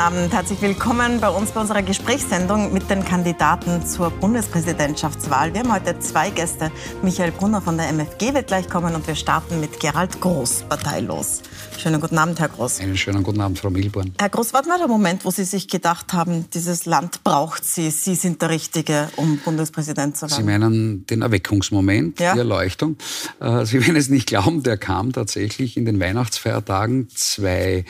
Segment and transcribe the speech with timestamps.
[0.00, 0.32] Abend.
[0.32, 5.52] Herzlich willkommen bei uns bei unserer Gesprächssendung mit den Kandidaten zur Bundespräsidentschaftswahl.
[5.52, 6.72] Wir haben heute zwei Gäste.
[7.02, 11.42] Michael Brunner von der MFG wird gleich kommen und wir starten mit Gerald Groß, parteilos.
[11.76, 12.80] Schönen guten Abend, Herr Groß.
[12.80, 14.14] Einen schönen guten Abend, Frau Milborn.
[14.18, 18.14] Herr Groß, war der Moment, wo Sie sich gedacht haben, dieses Land braucht Sie, Sie
[18.14, 20.34] sind der Richtige, um Bundespräsident zu werden?
[20.34, 22.32] Sie meinen den Erweckungsmoment, ja?
[22.32, 22.96] die Erleuchtung.
[23.38, 27.84] Äh, Sie werden es nicht glauben, der kam tatsächlich in den Weihnachtsfeiertagen zwei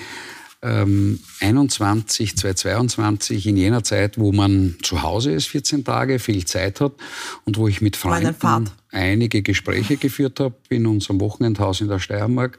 [0.63, 6.81] ähm, 21, 2022, in jener Zeit, wo man zu Hause ist, 14 Tage, viel Zeit
[6.81, 6.93] hat
[7.45, 8.35] und wo ich mit Freunden
[8.93, 12.59] einige Gespräche geführt habe in unserem Wochenendhaus in der Steiermark,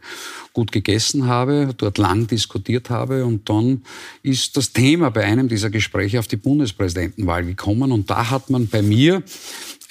[0.53, 3.83] gut gegessen habe, dort lang diskutiert habe und dann
[4.23, 8.67] ist das Thema bei einem dieser Gespräche auf die Bundespräsidentenwahl gekommen und da hat man
[8.67, 9.23] bei mir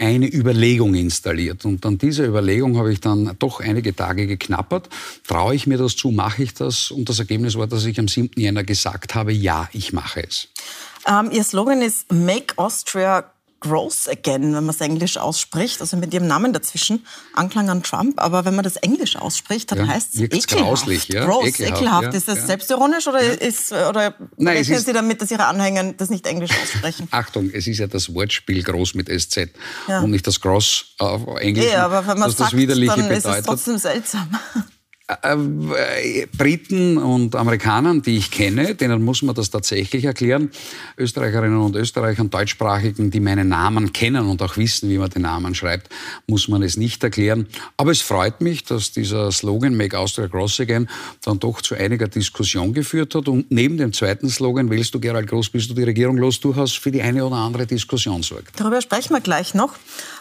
[0.01, 1.67] eine Überlegung installiert.
[1.67, 4.89] Und an dieser Überlegung habe ich dann doch einige Tage geknappert.
[5.27, 6.91] Traue ich mir das zu, mache ich das?
[6.91, 8.41] Und das Ergebnis war, dass ich am 7.
[8.41, 10.49] Jänner gesagt habe, ja, ich mache es.
[11.07, 16.15] Ähm, Ihr Slogan ist Make Austria Gross Again, wenn man es Englisch ausspricht, also mit
[16.15, 20.15] ihrem Namen dazwischen, Anklang an Trump, aber wenn man das Englisch ausspricht, dann ja, heißt
[20.15, 20.49] es ekelhaft.
[20.49, 21.27] Grauslich, ja?
[21.27, 21.83] Gross, ekelhaft.
[21.83, 22.03] ekelhaft.
[22.05, 22.47] Ja, ist das ja.
[22.47, 26.51] selbstironisch oder, ist, oder Nein, rechnen ist, Sie damit, dass Ihre Anhänger das nicht Englisch
[26.51, 27.09] aussprechen?
[27.11, 29.51] Achtung, es ist ja das Wortspiel groß mit SZ
[29.87, 31.67] und nicht das Gross auf Englisch.
[31.71, 33.27] Ja, aber wenn man sagt, das Widerliche dann bedeutet.
[33.27, 34.29] ist es trotzdem seltsam.
[35.23, 40.51] Äh, Briten und Amerikanern, die ich kenne, denen muss man das tatsächlich erklären.
[40.97, 45.55] Österreicherinnen und Österreichern, Deutschsprachigen, die meinen Namen kennen und auch wissen, wie man den Namen
[45.55, 45.89] schreibt,
[46.27, 47.47] muss man es nicht erklären.
[47.77, 50.89] Aber es freut mich, dass dieser Slogan Make Austria Gross Again
[51.25, 53.29] dann doch zu einiger Diskussion geführt hat.
[53.29, 56.73] Und neben dem zweiten Slogan, wählst du Gerald Groß, bist du die Regierung los, durchaus
[56.73, 58.59] für die eine oder andere Diskussion sorgt.
[58.61, 59.75] Darüber sprechen wir gleich noch.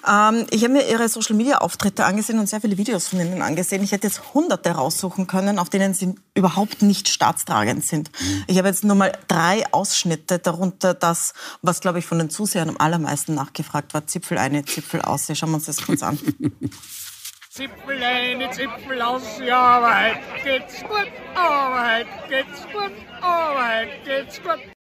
[0.09, 3.83] Ähm, ich habe mir Ihre Social-Media-Auftritte angesehen und sehr viele Videos von Ihnen angesehen.
[3.83, 8.09] Ich hätte jetzt hunderte raussuchen können, auf denen sie überhaupt nicht staatstragend sind.
[8.47, 12.69] Ich habe jetzt nur mal drei Ausschnitte, darunter das, was, glaube ich, von den Zusehern
[12.69, 14.07] am allermeisten nachgefragt war.
[14.07, 15.27] Zipfel eine, Zipfel aus.
[15.33, 16.17] Schauen wir uns das kurz an.
[17.51, 22.91] Zipfel eine, Zipfel aus, ja, aber geht's gut, aber heute geht's gut,
[23.21, 24.78] aber heute geht's gut.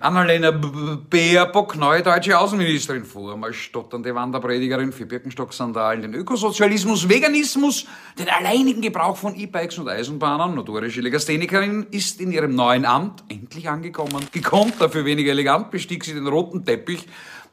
[0.00, 7.84] Annalena Baerbock, neue deutsche Außenministerin, vormal stotternde Wanderpredigerin für Birkenstock-Sandalen, den Ökosozialismus, Veganismus,
[8.16, 13.68] den alleinigen Gebrauch von E-Bikes und Eisenbahnen, notorische Legasthenikerin, ist in ihrem neuen Amt endlich
[13.68, 14.24] angekommen.
[14.30, 17.04] Gekonnt, dafür weniger elegant, bestieg sie den roten Teppich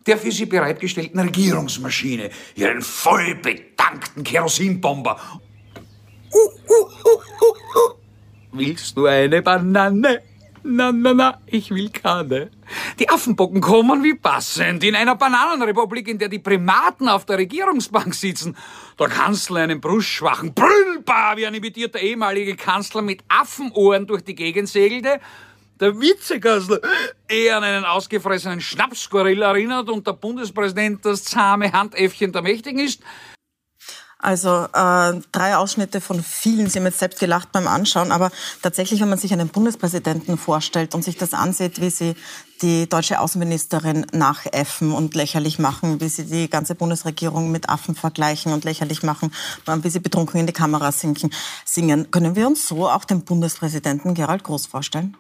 [0.06, 5.20] der für sie bereitgestellten Regierungsmaschine, ihren vollbetankten Kerosinbomber.
[6.32, 7.94] Uh, uh, uh,
[8.52, 10.22] Willst du eine Banane?
[10.68, 12.50] Na, na, na, ich will keine.
[12.98, 18.16] Die Affenbocken kommen wie passend in einer Bananenrepublik, in der die Primaten auf der Regierungsbank
[18.16, 18.58] sitzen.
[19.00, 24.68] Der Kanzler einen brustschwachen, brüllbar wie ein imitierter ehemalige Kanzler mit Affenohren durch die Gegend
[24.68, 25.20] segelte.
[25.80, 26.80] Der Vizekanzler
[27.28, 33.04] eher an einen ausgefressenen Schnapsgorilla erinnert und der Bundespräsident das zahme Handäffchen der Mächtigen ist.
[34.26, 36.68] Also äh, drei Ausschnitte von vielen.
[36.68, 38.32] Sie haben jetzt selbst gelacht beim Anschauen, aber
[38.64, 42.16] tatsächlich, wenn man sich einen Bundespräsidenten vorstellt und sich das ansieht, wie sie
[42.64, 48.52] die deutsche Außenministerin nachäffen und lächerlich machen, wie sie die ganze Bundesregierung mit Affen vergleichen
[48.52, 49.32] und lächerlich machen,
[49.68, 51.30] wie sie betrunken in die Kamera sinken,
[51.64, 55.16] singen, können wir uns so auch den Bundespräsidenten Gerald Groß vorstellen?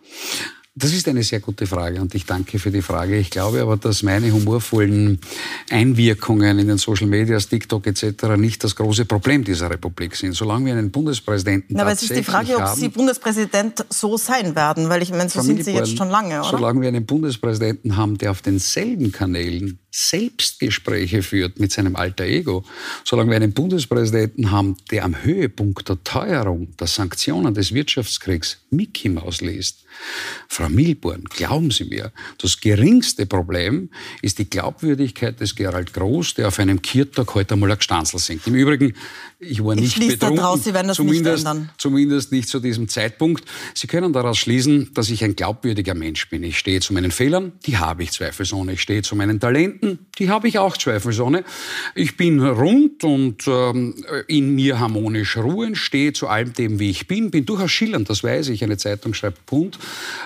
[0.77, 3.17] Das ist eine sehr gute Frage und ich danke für die Frage.
[3.17, 5.21] Ich glaube aber, dass meine humorvollen
[5.69, 8.35] Einwirkungen in den Social Medias, TikTok etc.
[8.35, 10.33] nicht das große Problem dieser Republik sind.
[10.33, 14.53] Solange wir einen Bundespräsidenten Na, aber es ist die Frage, ob Sie Bundespräsident so sein
[14.57, 16.49] werden, weil ich meine, so sind Sie jetzt schon lange, oder?
[16.49, 22.65] Solange wir einen Bundespräsidenten haben, der auf denselben Kanälen Selbstgespräche führt mit seinem alter Ego,
[23.05, 29.07] solange wir einen Bundespräsidenten haben, der am Höhepunkt der Teuerung, der Sanktionen des Wirtschaftskriegs Mickey
[29.07, 29.85] Maus liest,
[30.49, 33.89] Frau Milborn, glauben Sie mir, das geringste Problem
[34.21, 38.45] ist die Glaubwürdigkeit des Gerald Groß, der auf einem Kirtag heute einmal ein Gstanzl singt.
[38.47, 38.93] Im Übrigen,
[39.47, 41.69] ich war nicht ich betrunken, daraus, Sie werden das zumindest, nicht ändern.
[41.77, 43.43] zumindest nicht zu diesem Zeitpunkt.
[43.73, 46.43] Sie können daraus schließen, dass ich ein glaubwürdiger Mensch bin.
[46.43, 48.73] Ich stehe zu meinen Fehlern, die habe ich zweifelsohne.
[48.73, 51.43] Ich stehe zu meinen Talenten, die habe ich auch zweifelsohne.
[51.93, 57.07] Ich bin rund und ähm, in mir harmonisch ruhen, stehe zu allem dem, wie ich
[57.07, 58.63] bin, bin durchaus schillernd, das weiß ich.
[58.63, 59.77] Eine Zeitung schreibt Pund.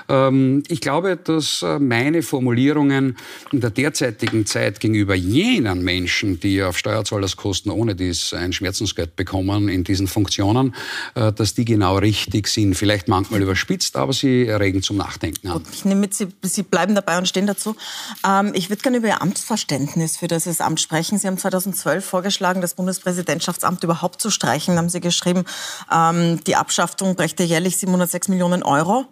[0.08, 3.18] Ähm, ich glaube, dass äh, meine Formulierungen
[3.52, 9.70] in der derzeitigen Zeit gegenüber jenen Menschen, die auf Steuerzahlerskosten ohne dies ein Schmerzensgeld bekommen
[9.70, 10.76] in diesen Funktionen,
[11.16, 12.76] äh, dass die genau richtig sind.
[12.76, 15.64] Vielleicht manchmal überspitzt, aber sie regen zum Nachdenken an.
[15.74, 17.76] Ich nehme mit, Sie, Sie bleiben dabei und stehen dazu.
[18.26, 21.18] Ähm, ich würde gerne über Ihr Amts Verständnis für dieses Amt sprechen.
[21.18, 24.76] Sie haben 2012 vorgeschlagen, das Bundespräsidentschaftsamt überhaupt zu streichen.
[24.76, 25.46] Da haben Sie geschrieben,
[25.92, 29.06] ähm, die Abschaffung brächte jährlich 706 Millionen Euro.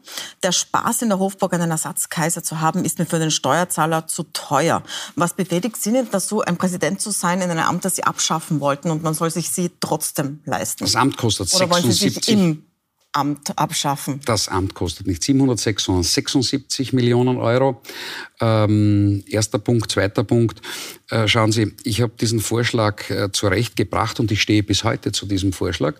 [0.43, 4.23] Der Spaß in der Hofburg einen Ersatzkaiser zu haben, ist mir für den Steuerzahler zu
[4.33, 4.83] teuer.
[5.15, 8.59] Was befriedigt Sie nicht dazu, ein Präsident zu sein in einem Amt, das Sie abschaffen
[8.59, 10.83] wollten und man soll sich Sie trotzdem leisten?
[10.83, 12.63] Das Amt kostet Oder wollen Sie sich im
[13.11, 14.21] Amt abschaffen?
[14.25, 17.81] Das Amt kostet nicht 706, sondern 76 Millionen Euro.
[18.39, 19.91] Ähm, erster Punkt.
[19.91, 20.61] Zweiter Punkt.
[21.09, 25.25] Äh, schauen Sie, ich habe diesen Vorschlag äh, zurechtgebracht und ich stehe bis heute zu
[25.25, 25.95] diesem Vorschlag.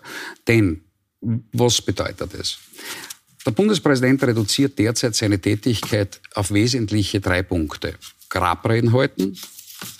[0.46, 0.82] Denn
[1.20, 2.58] was bedeutet es?
[3.44, 7.94] Der Bundespräsident reduziert derzeit seine Tätigkeit auf wesentliche drei Punkte.
[8.28, 9.36] Grabreden halten,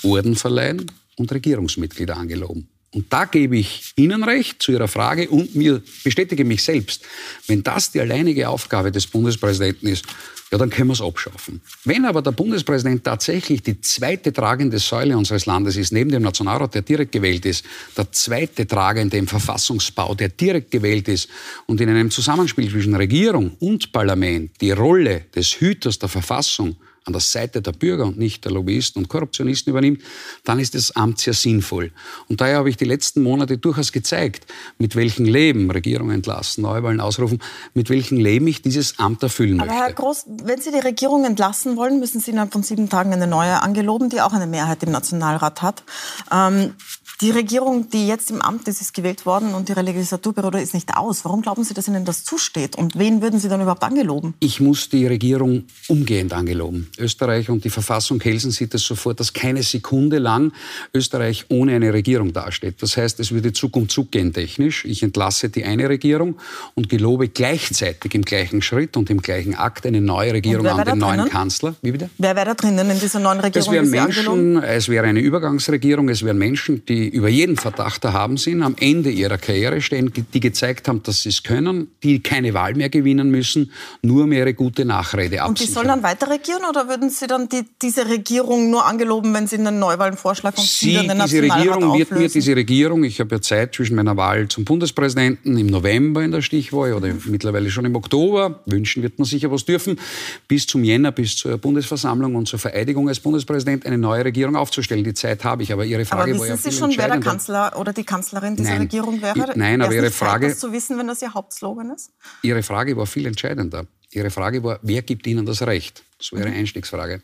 [0.02, 0.86] Orden verleihen
[1.16, 2.68] und Regierungsmitglieder angeloben.
[2.98, 7.04] Und da gebe ich Ihnen recht zu Ihrer Frage und mir bestätige mich selbst.
[7.46, 10.04] Wenn das die alleinige Aufgabe des Bundespräsidenten ist,
[10.50, 11.60] ja, dann können wir es abschaffen.
[11.84, 16.74] Wenn aber der Bundespräsident tatsächlich die zweite tragende Säule unseres Landes ist, neben dem Nationalrat,
[16.74, 17.64] der direkt gewählt ist,
[17.96, 21.28] der zweite tragende im Verfassungsbau, der direkt gewählt ist
[21.66, 26.74] und in einem Zusammenspiel zwischen Regierung und Parlament die Rolle des Hüters der Verfassung
[27.08, 30.02] an der Seite der Bürger und nicht der Lobbyisten und Korruptionisten übernimmt,
[30.44, 31.90] dann ist das Amt sehr sinnvoll.
[32.28, 34.46] Und daher habe ich die letzten Monate durchaus gezeigt,
[34.76, 37.40] mit welchem Leben Regierung entlassen, Neuwahlen ausrufen,
[37.72, 39.84] mit welchem Leben ich dieses Amt erfüllen Aber möchte.
[39.84, 43.26] Herr Groß, wenn Sie die Regierung entlassen wollen, müssen Sie innerhalb von sieben Tagen eine
[43.26, 45.82] neue angeloben, die auch eine Mehrheit im Nationalrat hat.
[46.30, 46.74] Ähm,
[47.20, 50.96] die Regierung, die jetzt im Amt ist, ist gewählt worden und ihre Legislaturperiode ist nicht
[50.96, 51.24] aus.
[51.24, 52.76] Warum glauben Sie, dass Ihnen das zusteht?
[52.76, 54.34] Und wen würden Sie dann überhaupt angeloben?
[54.38, 56.88] Ich muss die Regierung umgehend angeloben.
[56.96, 60.52] Österreich und die Verfassung Helsen sieht es sofort, dass keine Sekunde lang
[60.94, 62.80] Österreich ohne eine Regierung dasteht.
[62.82, 64.84] Das heißt, es würde Zug um Zug gehen technisch.
[64.84, 66.36] Ich entlasse die eine Regierung
[66.74, 70.98] und gelobe gleichzeitig im gleichen Schritt und im gleichen Akt eine neue Regierung an den
[70.98, 71.32] neuen drinnen?
[71.32, 71.74] Kanzler.
[71.82, 72.10] Wie bitte?
[72.18, 73.66] Wer wäre da drinnen in dieser neuen Regierung?
[73.66, 73.90] Es wären?
[73.90, 78.76] Menschen, es wäre eine Übergangsregierung, es wären Menschen, die über jeden Verdacht erhaben sind, am
[78.78, 82.88] Ende ihrer Karriere stehen, die gezeigt haben, dass sie es können, die keine Wahl mehr
[82.88, 83.72] gewinnen müssen,
[84.02, 85.74] nur mehr ihre gute Nachrede Und die absichern.
[85.74, 89.56] sollen dann weiter regieren oder würden Sie dann die, diese Regierung nur angeloben, wenn Sie
[89.56, 93.36] einen Neuwahlen vorschlagen und Sie, wieder den diese Regierung wird mir, diese Regierung, ich habe
[93.36, 97.84] ja Zeit zwischen meiner Wahl zum Bundespräsidenten im November in der Stichwahl oder mittlerweile schon
[97.84, 99.98] im Oktober, wünschen wird man sicher was dürfen,
[100.46, 105.04] bis zum Jänner, bis zur Bundesversammlung und zur Vereidigung als Bundespräsident eine neue Regierung aufzustellen.
[105.04, 107.20] Die Zeit habe ich, aber Ihre Aber Frage war ja Sie schon, wer der.
[107.20, 108.82] Kanzler oder die Kanzlerin dieser Nein.
[108.82, 109.52] Regierung wäre?
[109.56, 112.10] Nein, aber Ihre Frage- das zu wissen, wenn das Ihr Hauptslogan ist?
[112.42, 113.86] Ihre Frage war viel entscheidender.
[114.10, 116.02] Ihre Frage war, wer gibt Ihnen das Recht?
[116.18, 117.22] Das wäre eine Einstiegsfrage.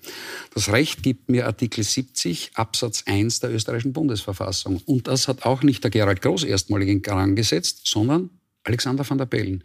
[0.54, 4.82] Das Recht gibt mir Artikel 70 Absatz 1 der österreichischen Bundesverfassung.
[4.84, 8.30] Und das hat auch nicht der Gerald Groß erstmalig in Gang gesetzt, sondern
[8.64, 9.62] Alexander van der Bellen,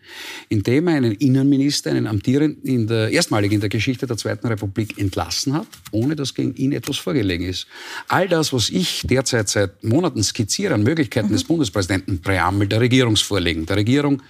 [0.50, 4.98] indem er einen Innenminister, einen amtierenden, in der, erstmalig in der Geschichte der Zweiten Republik
[4.98, 7.66] entlassen hat, ohne dass gegen ihn etwas vorgelegen ist.
[8.10, 13.66] All das, was ich derzeit seit Monaten skizziere an Möglichkeiten des Bundespräsidenten, Präambel der Regierungsvorlegen,
[13.66, 14.22] der Regierung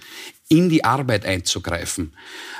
[0.48, 2.12] in die Arbeit einzugreifen,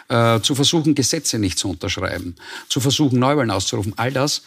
[0.09, 2.35] äh, zu versuchen, Gesetze nicht zu unterschreiben,
[2.69, 4.43] zu versuchen, Neuwahlen auszurufen, all das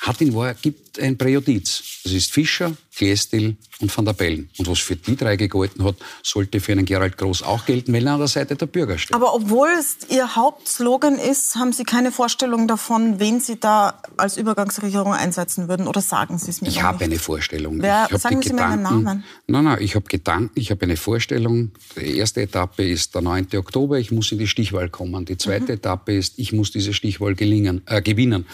[0.00, 1.82] hat in Wahrheit, gibt ein Präjudiz.
[2.04, 4.48] Das ist Fischer, Glästil und Van der Bellen.
[4.58, 8.06] Und was für die drei gegolten hat, sollte für einen Gerald Groß auch gelten, weil
[8.06, 9.14] er an der Seite der Bürger steht.
[9.14, 14.36] Aber obwohl es Ihr Hauptslogan ist, haben Sie keine Vorstellung davon, wen Sie da als
[14.36, 15.86] Übergangsregierung einsetzen würden?
[15.88, 17.82] Oder sagen Sie es mir Ich habe eine Vorstellung.
[17.82, 19.24] Wer- ich sagen Sie mir Ihren Gedanken- Namen.
[19.46, 21.72] Nein, nein, ich habe Gedanken, ich habe eine Vorstellung.
[22.00, 23.48] Die erste Etappe ist der 9.
[23.58, 25.24] Oktober, ich muss in die Stichwahl kommen.
[25.26, 25.70] Die zweite Mhm.
[25.78, 28.46] Etappe ist, ich muss diese Stichwahl gelingen, äh, gewinnen.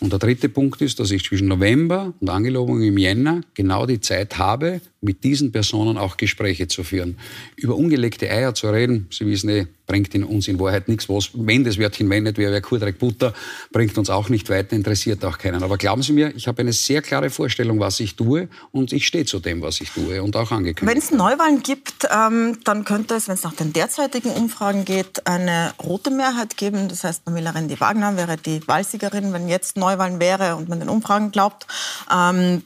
[0.00, 4.00] Und der dritte Punkt ist, dass ich zwischen November und Angelobung im Jänner genau die
[4.00, 7.16] Zeit habe, mit diesen Personen auch Gespräche zu führen.
[7.56, 11.08] Über ungelegte Eier zu reden, Sie wissen eh, bringt in uns in Wahrheit nichts.
[11.08, 13.32] Was, wenn das Wörtchen wendet, wäre Kurdreck Butter,
[13.72, 15.62] bringt uns auch nicht weiter, interessiert auch keinen.
[15.62, 19.06] Aber glauben Sie mir, ich habe eine sehr klare Vorstellung, was ich tue und ich
[19.06, 20.94] stehe zu dem, was ich tue und auch angekündigt.
[20.94, 25.26] Wenn es Neuwahlen gibt, ähm, dann könnte es, wenn es nach den derzeitigen Umfragen geht,
[25.26, 26.88] eine rote Mehrheit geben.
[26.88, 29.32] Das heißt, Pamela Rendi-Wagner wäre die Wahlsiegerin.
[29.32, 31.66] Wenn jetzt Neuwahlen wäre und man den Umfragen glaubt,
[32.12, 32.62] ähm,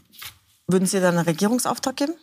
[0.66, 2.14] würden Sie dann einen Regierungsauftrag geben?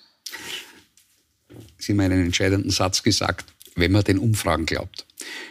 [1.77, 3.45] Sie haben einen entscheidenden Satz gesagt,
[3.77, 5.05] wenn man den Umfragen glaubt.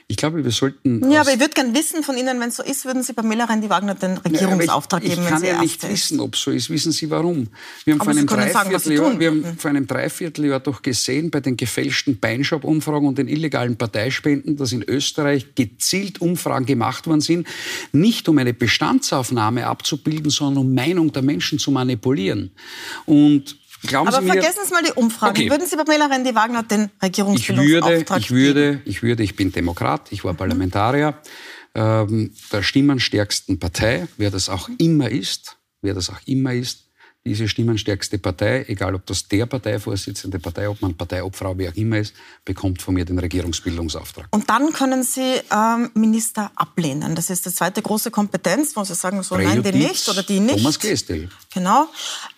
[0.07, 1.11] Ich glaube, wir sollten.
[1.11, 3.47] Ja, aber ich würde gerne wissen von Ihnen, wenn es so ist, würden Sie Pamela
[3.47, 5.91] Rendi-Wagner den Regierungsauftrag ich, geben, ich wenn kann sie ja nicht ist?
[5.91, 6.71] wissen, ob es so ist.
[6.71, 7.49] Wissen Sie warum?
[7.85, 9.45] Wir haben, Aber vor einem, Dreivierteljahr, wir Mhm.
[9.45, 14.71] haben vor einem Dreivierteljahr doch gesehen bei den gefälschten Beinshop-Umfragen und den illegalen Parteispenden, dass
[14.73, 17.49] in Österreich gezielt Umfragen gemacht worden sind,
[17.93, 22.53] nicht um eine Bestandsaufnahme abzubilden, sondern um Meinung der Menschen zu manipulieren.
[23.05, 25.31] Und glauben Aber Sie mir, vergessen Sie mal die Umfragen.
[25.31, 25.51] Okay.
[25.51, 30.13] Würden Sie Pamela Rendi-Wagner den ich würde, Regierungsbildungsauftrag ich würde, ich würde, ich bin Demokrat,
[30.13, 31.15] ich war Parlamentarier
[31.75, 36.86] ähm, der stimmenstärksten Partei, wer das auch immer ist, wer das auch immer ist,
[37.27, 42.15] diese stimmenstärkste Partei, egal ob das der Parteivorsitzende, Parteiobmann, Parteiobfrau, wer auch immer ist,
[42.45, 44.29] bekommt von mir den Regierungsbildungsauftrag.
[44.31, 47.15] Und dann können Sie ähm, Minister ablehnen.
[47.15, 50.41] Das ist die zweite große Kompetenz, wo Sie sagen, so nein, die nicht oder die
[50.41, 50.59] nicht.
[50.59, 51.29] Thomas Gestel.
[51.53, 51.89] Genau.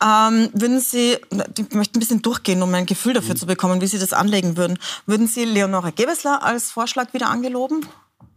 [0.02, 1.18] Ähm, würden Sie,
[1.59, 3.38] ich möchte ein bisschen durchgehen, um ein Gefühl dafür mhm.
[3.38, 4.78] zu bekommen, wie Sie das anlegen würden.
[5.07, 7.87] Würden Sie Leonore Gewessler als Vorschlag wieder angeloben?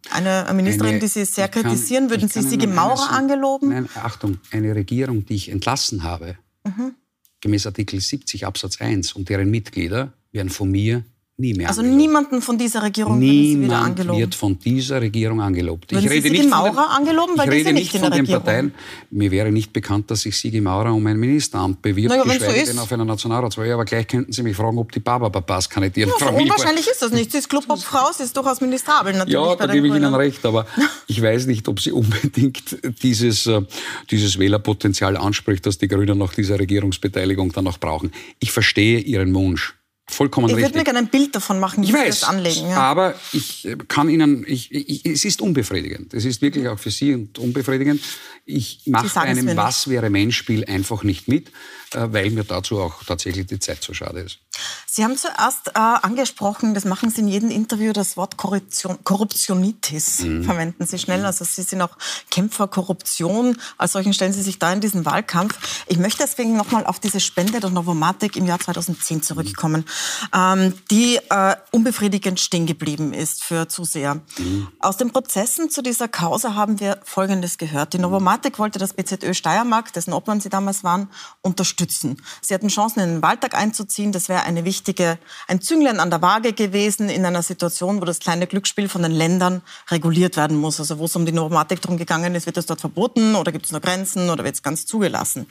[0.09, 3.69] Eine Ministerin, eine, die Sie sehr kritisieren, würden Sie Sigi Maurer angeloben?
[3.69, 6.95] Nein, Achtung, eine Regierung, die ich entlassen habe, mhm.
[7.39, 11.03] gemäß Artikel 70 Absatz 1 und deren Mitglieder werden von mir
[11.41, 12.01] Nie mehr also angelobt.
[12.01, 15.91] niemanden von dieser Regierung Niemand wird von dieser Regierung angelobt.
[15.91, 18.73] Würden ich rede Sie Sigi Maurer den, angeloben, weil ich rede nicht von den Parteien.
[19.09, 22.71] Mir wäre nicht bekannt, dass sich Sigi Maurer um ein Ministeramt bewirbt, naja, geschweige so
[22.73, 23.71] denn auf einer Nationalratswahl.
[23.71, 26.11] Aber gleich könnten Sie mich fragen, ob die Baba-Babas kandidieren.
[26.19, 27.31] Ja, so unwahrscheinlich ist das nicht.
[27.31, 29.33] Sie ist Clubobfrau, sie ist durchaus ministrabel natürlich.
[29.33, 30.45] Ja, da gebe ich Ihnen recht.
[30.45, 30.67] Aber
[31.07, 33.63] ich weiß nicht, ob sie unbedingt dieses, äh,
[34.11, 38.11] dieses Wählerpotenzial anspricht, das die Grünen nach dieser Regierungsbeteiligung dann noch brauchen.
[38.39, 40.69] Ich verstehe Ihren Wunsch vollkommen ich richtig.
[40.69, 42.69] Ich würde mir gerne ein Bild davon machen, wie ich weiß, Sie das anlegen.
[42.69, 42.77] Ja.
[42.77, 46.13] Aber ich kann Ihnen, ich, ich, es ist unbefriedigend.
[46.13, 48.01] Es ist wirklich auch für Sie unbefriedigend.
[48.45, 51.51] Ich mache bei einem Was wäre Mensch-Spiel einfach nicht mit, äh,
[51.93, 54.39] weil mir dazu auch tatsächlich die Zeit zu schade ist.
[54.85, 60.19] Sie haben zuerst äh, angesprochen, das machen Sie in jedem Interview, das Wort Korruption, Korruptionitis
[60.19, 60.43] mhm.
[60.43, 61.25] verwenden Sie schnell.
[61.25, 61.97] Also Sie sind auch
[62.29, 63.57] Kämpfer Korruption.
[63.77, 65.85] Als solchen stellen Sie sich da in diesen Wahlkampf.
[65.87, 69.85] Ich möchte deswegen nochmal auf diese Spende der Novomatic im Jahr 2010 zurückkommen,
[70.33, 70.37] mhm.
[70.37, 74.15] ähm, die äh, unbefriedigend stehen geblieben ist für Zuseher.
[74.37, 74.67] Mhm.
[74.79, 77.93] Aus den Prozessen zu dieser Causa haben wir Folgendes gehört.
[77.93, 81.09] Die Novomatic wollte das BZÖ Steiermark, dessen Obmann Sie damals waren,
[81.41, 81.80] unterstützen.
[81.89, 84.11] Sie hatten Chancen, in den Waldtag einzuziehen.
[84.11, 88.19] Das wäre eine wichtige, ein Zünglein an der Waage gewesen in einer Situation, wo das
[88.19, 90.79] kleine Glücksspiel von den Ländern reguliert werden muss.
[90.79, 93.65] Also wo es um die Normatik drum gegangen ist, wird es dort verboten oder gibt
[93.65, 95.47] es nur Grenzen oder wird es ganz zugelassen.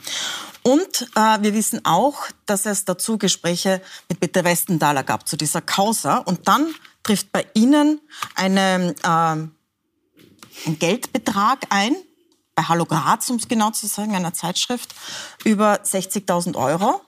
[0.63, 5.61] Und äh, wir wissen auch, dass es dazu Gespräche mit Peter Westenthaler gab zu dieser
[5.61, 6.17] Causa.
[6.17, 6.73] Und dann
[7.03, 7.99] trifft bei Ihnen
[8.35, 9.07] eine, äh,
[10.67, 11.95] ein Geldbetrag ein,
[12.55, 14.93] bei Hallo Graz, um es genau zu sagen, einer Zeitschrift,
[15.43, 17.01] über 60.000 Euro.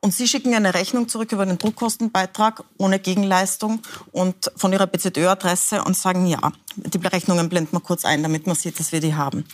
[0.00, 3.80] Und Sie schicken eine Rechnung zurück über den Druckkostenbeitrag ohne Gegenleistung
[4.12, 8.54] und von Ihrer BZÖ-Adresse und sagen, ja, die Rechnungen blenden wir kurz ein, damit man
[8.54, 9.44] sieht, dass wir die haben.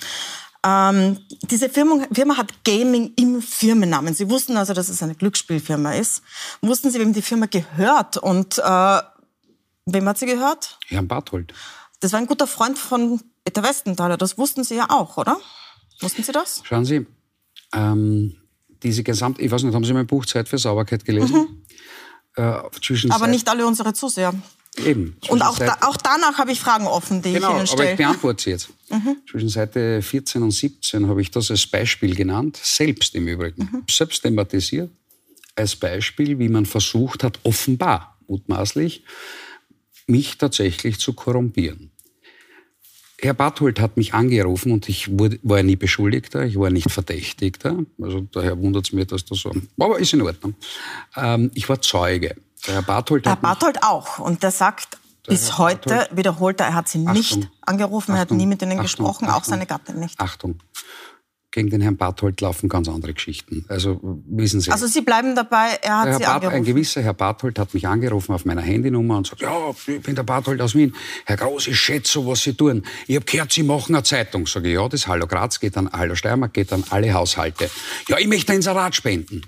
[0.65, 4.15] Ähm, diese Firma, Firma, hat Gaming im Firmennamen.
[4.15, 6.23] Sie wussten also, dass es eine Glücksspielfirma ist.
[6.63, 9.01] Wussten Sie, wem die Firma gehört und äh,
[9.87, 10.79] wem hat sie gehört?
[10.87, 11.53] Herrn Barthold.
[12.01, 14.17] Das war ein guter Freund von Peter Westenthaler.
[14.17, 15.39] Das wussten Sie ja auch, oder?
[16.01, 16.63] Wussten Sie das?
[16.65, 17.07] Schauen Sie,
[17.73, 18.37] ähm,
[18.83, 21.37] diese gesamte, ich weiß nicht, haben Sie mein Buch Zeit für Sauberkeit gelesen?
[21.37, 21.63] Mhm.
[22.37, 24.35] Äh, Aber nicht alle unsere Zuseher.
[24.77, 25.17] Eben.
[25.29, 27.83] Und auch, da, auch danach habe ich Fragen offen, die genau, ich Ihnen stelle.
[27.83, 28.71] aber ich beantworte sie jetzt.
[28.91, 29.17] Mhm.
[29.31, 33.85] Zwischen Seite 14 und 17 habe ich das als Beispiel genannt, selbst im Übrigen, mhm.
[33.89, 34.91] selbst thematisiert,
[35.55, 39.05] als Beispiel, wie man versucht hat, offenbar, mutmaßlich,
[40.09, 41.93] mich tatsächlich zu korrumpieren.
[43.25, 47.79] Herr Barthold hat mich angerufen und ich wurde, war nie Beschuldigter, ich war nicht Verdächtigter.
[48.01, 49.53] Also daher wundert es mich, dass das so.
[49.79, 50.55] Aber ist in Ordnung.
[51.17, 52.37] Ähm, ich war Zeuge.
[52.67, 54.19] Der Herr Barthold, Herr Barthold auch.
[54.19, 58.21] Und der sagt, bis heute Barthold, wiederholt er, er hat sie Achtung, nicht angerufen, er
[58.21, 60.21] hat nie mit ihnen Achtung, gesprochen, Achtung, auch seine Gattin nicht.
[60.21, 60.61] Achtung,
[61.55, 63.65] gegen den Herrn Barthold laufen ganz andere Geschichten.
[63.69, 64.71] Also wissen Sie.
[64.73, 66.57] Also Sie bleiben dabei, er hat Herr Sie Bart, angerufen.
[66.57, 70.17] Ein gewisser Herr Barthold hat mich angerufen auf meiner Handynummer und sagt, ja, ich bin
[70.17, 70.95] der Barthold aus Wien.
[71.25, 72.83] Herr Groß, ich schätze so, was Sie tun.
[73.07, 74.49] Ich habe gehört, Sie machen eine Zeitung.
[74.49, 77.71] Sage ich, ja, das Hallo Graz geht an Hallo Steiermark, geht an alle Haushalte.
[78.09, 79.43] Ja, ich möchte ein Inserat spenden.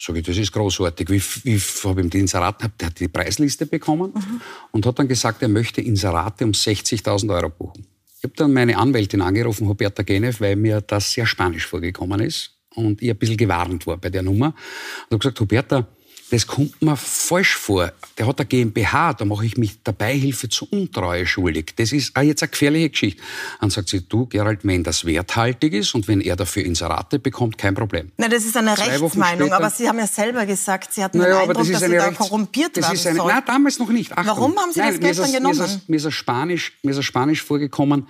[0.00, 1.08] Sag ich, das ist großartig.
[1.10, 4.40] Wie, wie habe ich den Inserat Der hat die Preisliste bekommen mhm.
[4.72, 7.86] und hat dann gesagt, er möchte Inserate um 60.000 Euro buchen.
[8.22, 12.56] Ich habe dann meine Anwältin angerufen, Huberta Genev, weil mir das sehr spanisch vorgekommen ist
[12.76, 14.46] und ich ein bisschen gewarnt war bei der Nummer.
[14.46, 15.88] Und habe gesagt, Huberta,
[16.32, 17.92] das kommt mir falsch vor.
[18.16, 21.74] Der hat eine GmbH, da mache ich mich der Beihilfe zu Untreue schuldig.
[21.76, 23.22] Das ist auch jetzt eine gefährliche Geschichte.
[23.60, 27.58] Dann sagt sie, du, Gerald, wenn das werthaltig ist und wenn er dafür Inserate bekommt,
[27.58, 28.12] kein Problem.
[28.16, 31.18] Na, das ist eine Zwei Rechtsmeinung, später, aber Sie haben ja selber gesagt, Sie hatten
[31.18, 33.30] naja, den Eindruck, das dass Sie da korrumpiert das ist eine, soll.
[33.30, 34.12] Nein, damals noch nicht.
[34.12, 34.26] Achtung.
[34.26, 35.58] Warum haben Sie nein, das Geld dann genommen?
[35.58, 38.08] Mir ist, mir ist Spanisch, mir ist Spanisch vorgekommen,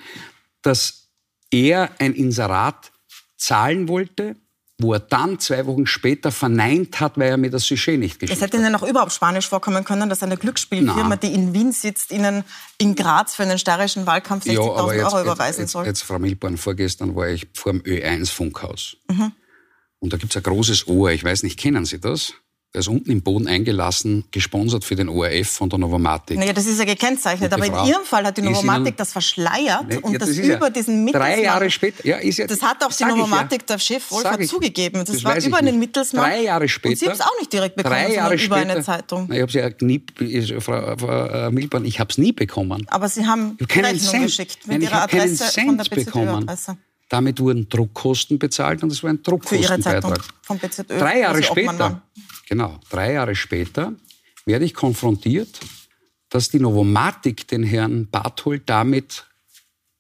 [0.62, 1.08] dass
[1.50, 2.92] er ein Inserat
[3.36, 4.36] zahlen wollte,
[4.80, 8.40] wo er dann zwei Wochen später verneint hat, weil er mir das Sujet nicht geschickt
[8.40, 8.48] hat.
[8.48, 12.10] Es hätte Ihnen auch überhaupt Spanisch vorkommen können, dass eine Glücksspielfirma, die in Wien sitzt,
[12.10, 12.44] Ihnen
[12.78, 15.86] in Graz für einen steirischen Wahlkampf 60.000 ja, Euro überweisen jetzt, soll.
[15.86, 18.96] Jetzt, Frau Milborn, vorgestern war ich vor dem Ö1-Funkhaus.
[19.08, 19.32] Mhm.
[20.00, 22.34] Und da gibt es ein großes Ohr, ich weiß nicht, kennen Sie das?
[22.74, 26.38] Der ist unten im Boden eingelassen, gesponsert für den ORF von der Novomatic.
[26.38, 27.52] Naja, das ist ja gekennzeichnet.
[27.52, 30.56] Aber Frau, in Ihrem Fall hat die Novomatic das verschleiert Nee, und ja, das, ja
[30.56, 31.32] über diesen Mittelsmann.
[31.34, 32.06] Drei Jahre später.
[32.06, 33.66] Ja, ist ja, Das hat auch die Novomatic, ja.
[33.66, 34.10] der Chef,
[34.44, 34.48] ich.
[34.48, 35.00] zugegeben.
[35.04, 35.78] Das, Das war über einen.
[35.78, 36.24] Mittelsmann.
[36.24, 36.92] Drei Jahre später.
[36.92, 39.26] Und Sie haben es auch nicht direkt bekommen, drei sondern Jahre über später, eine Zeitung.
[39.28, 42.32] Na, ich habe es ja nie, ich- Frau, Frau äh, Milborn, ich habe es nie
[42.32, 42.86] bekommen.
[42.88, 45.84] Aber Sie haben Rechnung Cent, geschickt mit Nein, Ihrer Adresse von der.
[45.84, 46.78] BZÖ-Adresse.
[47.10, 50.24] Damit wurden Druckkosten bezahlt und es war ein Für Ihre Zeitung Druckkostenbeitrag.
[50.40, 50.98] vom BZÖ.
[50.98, 52.00] Drei Jahre später.
[52.52, 53.94] Genau, drei Jahre später
[54.44, 55.58] werde ich konfrontiert,
[56.28, 59.24] dass die Novomatic den Herrn Barthold damit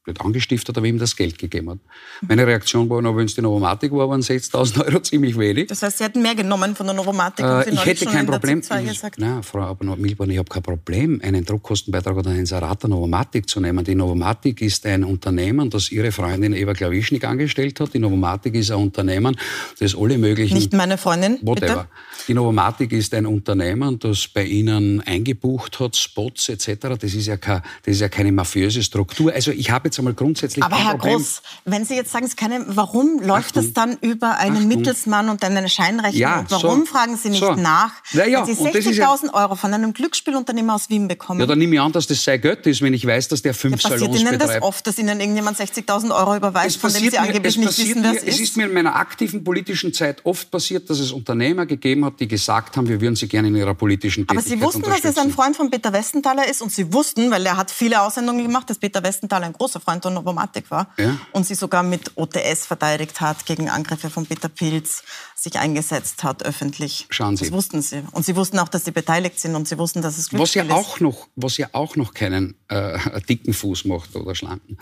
[0.06, 1.78] nicht angestiftet, aber ihm das Geld gegeben hat.
[2.22, 5.68] Meine Reaktion war, wenn es die Novomatic war, waren 6.000 Euro ziemlich wenig.
[5.68, 7.44] Das heißt, Sie hätten mehr genommen von der Novomatic.
[7.44, 8.62] Äh, ich hätte kein Problem.
[8.62, 12.40] ZIP 2 Ich, nein, Frau aber Milborn, ich habe kein Problem, einen Druckkostenbeitrag oder ein
[12.40, 13.84] Inserat der Novomatic zu nehmen.
[13.84, 17.94] Die Novomatic ist ein Unternehmen, das ihre Freundin Eva Klawischnik angestellt hat.
[17.94, 19.36] Die Novomatic ist ein Unternehmen,
[19.78, 21.66] das alle möglichen Nicht meine Freundin, Whatever.
[21.66, 21.88] bitte.
[22.28, 26.98] Die Novomatic ist ein Unternehmen, das bei Ihnen eingebucht hat, Spots etc.
[27.00, 29.32] Das ist ja, kein, das ist ja keine mafiöse Struktur.
[29.32, 31.16] Also ich habe jetzt einmal grundsätzlich Aber Herr Problem.
[31.18, 33.64] Groß, wenn Sie jetzt sagen, es keine, warum läuft Achtung.
[33.64, 34.68] es dann über einen Achtung.
[34.68, 36.20] Mittelsmann und eine Scheinrechnung?
[36.20, 36.86] Ja, warum so.
[36.86, 37.54] fragen Sie nicht So.
[37.54, 40.88] nach, Na ja, wenn Sie und das ist ja- 60.000 Euro von einem Glücksspielunternehmer aus
[40.88, 41.40] Wien bekommen?
[41.40, 43.54] Ja, dann nehme ich an, dass das sei Gött ist, wenn ich weiß, dass der
[43.54, 44.62] fünf Passiert Salons Ihnen das betreibt.
[44.64, 48.02] oft, dass Ihnen irgendjemand 60.000 Euro überweist, von dem Sie angeblich es nicht passiert wissen,
[48.02, 48.40] wer es es ist?
[48.40, 52.28] ist mir in meiner aktiven politischen Zeit oft passiert, dass es Unternehmer gegeben hat, die
[52.28, 55.18] gesagt haben, wir würden sie gerne in ihrer politischen Aber Tätigkeit Sie wussten, dass es
[55.18, 55.32] ein.
[55.32, 58.78] Freund von Peter Westenthaler ist und Sie wussten, weil er hat viele Aussendungen gemacht, dass
[58.78, 61.18] Peter Westenthaler ein großer Freund der Novomatic war Ja.
[61.32, 65.02] und sie sogar mit OTS verteidigt hat gegen Angriffe von Peter Pilz,
[65.34, 67.06] sich eingesetzt hat öffentlich.
[67.10, 67.44] Schauen Sie.
[67.46, 68.02] Das wussten Sie.
[68.12, 70.62] Und Sie wussten auch, dass Sie beteiligt sind und Sie wussten, dass es was ja
[70.62, 70.88] Glücksspiel ist.
[70.92, 72.98] auch noch, was ja auch noch keinen äh,
[73.28, 74.78] dicken Fuß macht oder schlanken.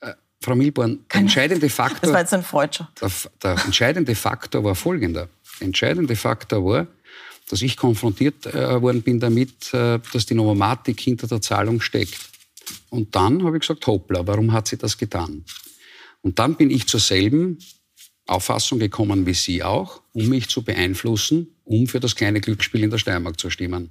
[0.00, 2.88] Äh, Frau Milborn, der entscheidende Das war Faktor, jetzt ein Freudscher.
[3.00, 3.10] der,
[3.42, 5.28] der entscheidende Faktor war folgender.
[5.60, 6.86] Der entscheidende Faktor war,
[7.48, 12.18] dass ich konfrontiert äh, worden bin damit, äh, dass die Novomatic hinter der Zahlung steckt.
[12.90, 15.44] Und dann habe ich gesagt, hoppla, warum hat sie das getan?
[16.22, 17.58] Und dann bin ich zur selben
[18.26, 22.90] Auffassung gekommen wie Sie auch, um mich zu beeinflussen, um für das kleine Glücksspiel in
[22.90, 23.90] der Steiermark zu stimmen.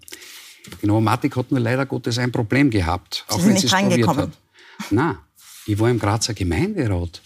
[0.82, 3.72] Die Novomatic hat nur leider Gottes ein Problem gehabt, auch sind wenn nicht sie es
[3.72, 4.24] probiert reingekommen.
[4.24, 4.92] hat.
[4.92, 5.24] Na,
[5.66, 7.22] ich war im Grazer Gemeinderat.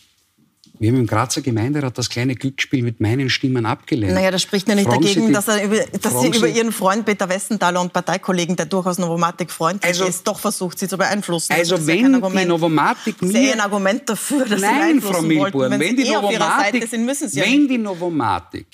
[0.82, 4.14] Wir haben im Grazer Gemeinderat das kleine Glücksspiel mit meinen Stimmen abgelehnt.
[4.14, 6.48] Naja, das spricht ja nicht Fragen Sie dagegen, die- dass, er über, dass Sie über
[6.48, 10.80] Sie- Ihren Freund Peter Westenthaler und Parteikollegen, der durchaus Novomatic freundlich Also- ist, doch versucht,
[10.80, 11.52] Sie zu beeinflussen.
[11.52, 12.48] Also das ja wenn kein die Argument.
[12.48, 15.22] Novomatic Das ja mir- ein Argument dafür, dass Sie Nein, beeinflussen Frau.
[15.24, 18.68] Milborn, Wenn, wenn, Sie die eh Novomatic, sind, müssen Sie ja wenn die Novomatic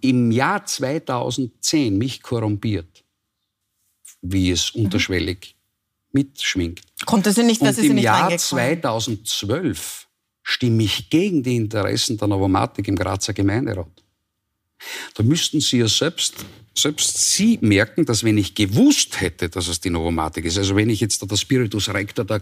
[0.00, 3.02] im Jahr 2010 mich korrumpiert,
[4.22, 4.84] wie es Mhm.
[4.84, 5.56] unterschwellig
[6.12, 8.38] mitschwingt, Konnte sie nicht, und sie sie im nicht Jahr reingekommen.
[8.38, 10.06] 2012
[10.48, 13.90] stimme ich gegen die Interessen der Novomatic im Grazer Gemeinderat.
[15.14, 16.36] Da müssten Sie ja selbst,
[16.74, 20.88] selbst Sie merken, dass wenn ich gewusst hätte, dass es die Novomatic ist, also wenn
[20.88, 22.40] ich jetzt der Spiritus Rector, der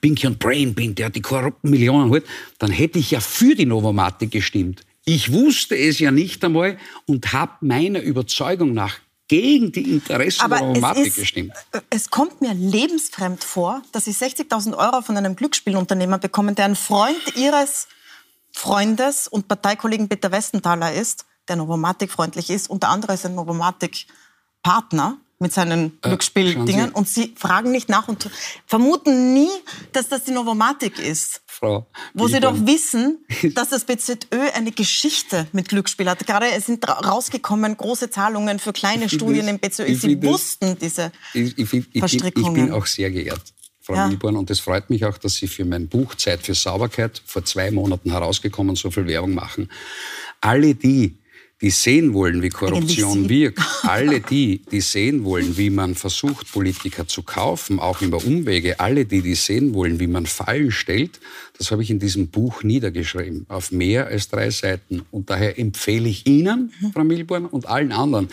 [0.00, 2.24] Pinky und Brain bin, der die korrupten Millionen holt,
[2.58, 4.80] dann hätte ich ja für die Novomatic gestimmt.
[5.04, 8.98] Ich wusste es ja nicht einmal und habe meiner Überzeugung nach
[9.32, 11.54] gegen die Interessen der Aber es, ist, gestimmt.
[11.88, 16.76] es kommt mir lebensfremd vor, dass Sie 60.000 Euro von einem Glücksspielunternehmer bekommen, der ein
[16.76, 17.88] Freund Ihres
[18.52, 22.68] Freundes und Parteikollegen Peter Westenthaler ist, der Novomatic-freundlich ist.
[22.68, 26.92] Unter anderem ist ein Novomatic-Partner mit seinen Äh, Glücksspieldingen.
[26.92, 28.28] Und Sie fragen nicht nach und
[28.66, 29.50] vermuten nie,
[29.92, 31.41] dass das die Novomatic ist.
[31.62, 33.18] Frau Wo Sie doch wissen,
[33.54, 34.16] dass das BZÖ
[34.54, 36.26] eine Geschichte mit Glücksspiel hat.
[36.26, 39.94] Gerade es sind ra- rausgekommen große Zahlungen für kleine Studien es- im BZÖ.
[39.94, 42.54] Sie es- wussten diese Ich, ich, ich, bin, ich Verstrickungen.
[42.54, 43.42] bin auch sehr geehrt,
[43.80, 44.08] Frau Ja.
[44.08, 47.44] Milborn, und es freut mich auch, dass Sie für mein Buch Zeit für Sauberkeit vor
[47.44, 49.70] zwei Monaten herausgekommen so viel Werbung machen.
[50.40, 51.16] Alle die,
[51.60, 57.06] die sehen wollen, wie Korruption wirkt, alle die, die sehen wollen, wie man versucht, Politiker
[57.06, 61.20] zu kaufen, auch über Umwege, alle die, die sehen wollen, wie man Fallen stellt,
[61.58, 65.02] das habe ich in diesem Buch niedergeschrieben, auf mehr als drei Seiten.
[65.10, 66.72] Und daher empfehle ich Ihnen.
[66.92, 68.28] Frau Milborn, und allen anderen,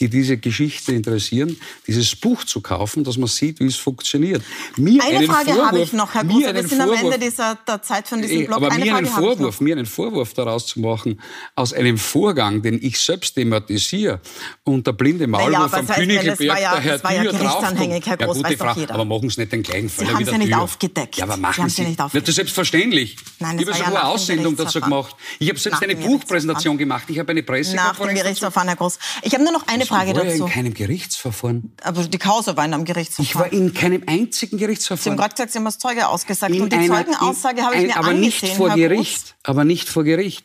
[0.00, 4.42] die diese Geschichte interessieren, dieses Buch zu kaufen, dass man sieht, wie es funktioniert.
[4.76, 6.54] Mir Eine Frage Vorwurf, habe ich noch, Herr mir Große.
[6.54, 8.56] Wir sind am Vorwurf- Ende dieser der Zeit von diesem Eh, Blog.
[8.56, 9.14] aber Eine mir Frage einen.
[9.16, 11.20] Vorwurf, mir einen Vorwurf daraus zu machen,
[11.54, 14.20] aus einem Vorgang, den ich selbst thematisiere
[14.64, 18.06] und der blinde Maulwurf Naja, am Königelberg, ja- der Herr war ja Dürr gerichtsanhängig, draufkommt.
[18.06, 18.94] Herr ja, Groß, gute weiß doch Frage, jeder.
[18.94, 20.60] aber machen Sie nicht den gleichen Fall Sie haben der sie nicht Dürr.
[20.62, 21.16] aufgedeckt.
[21.16, 22.28] Ja, aber machen Sie, sie nicht Ja, aufgedeckt.
[22.28, 22.38] das ist
[22.70, 23.16] selbstverständlich.
[23.38, 24.90] Nein, ich habe war sogar ja eine Aussendung dazu Gerichtsverfahren.
[25.04, 25.16] gemacht.
[25.38, 27.04] Ich habe selbst Nach eine Buchpräsentation gemacht.
[27.08, 28.20] Ich habe eine Nach dem Pressekonferenz.
[28.22, 28.98] Gerichtsverfahren, Herr Groß.
[29.22, 30.44] Ich habe nur noch eine Frage ich war ja dazu.
[30.46, 31.72] in keinem Gerichtsverfahren.
[31.82, 33.52] Aber die Causa war in einem Ich war Gerichtsverfahren.
[33.52, 35.16] in keinem einzigen Sie haben Gerichtsverfahren.
[35.18, 36.54] gerade gesagt, Sie haben als Zeuge ausgesagt.
[36.54, 39.34] In und die einer- Zeugenaussage habe ich mir aber angesehen, nicht vor Herr Gericht.
[39.42, 40.44] Aber nicht vor Gericht.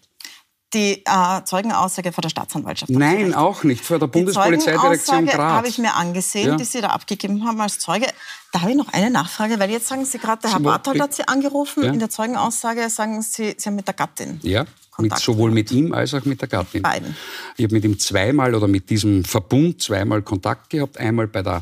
[0.73, 2.89] die äh, Zeugenaussage vor der Staatsanwaltschaft.
[2.89, 5.35] Nein, auch nicht, vor der Bundespolizeidirektion Graz.
[5.35, 5.51] Graz.
[5.53, 6.55] habe ich mir angesehen, Ja.
[6.55, 8.07] die Sie da abgegeben haben als Zeuge.
[8.51, 11.13] Da habe ich noch eine Nachfrage, weil jetzt sagen Sie gerade, der Herr Barthold hat
[11.13, 11.83] Sie angerufen.
[11.83, 11.93] Ja.
[11.93, 14.39] In der Zeugenaussage sagen Sie, Sie haben mit der Gattin.
[14.43, 14.65] Ja,
[15.01, 16.81] mit, sowohl mit ihm als auch mit der Gattin.
[16.81, 17.15] Beiden.
[17.57, 20.97] Ich habe mit ihm zweimal oder mit diesem Verbund zweimal Kontakt gehabt.
[20.97, 21.61] Einmal bei der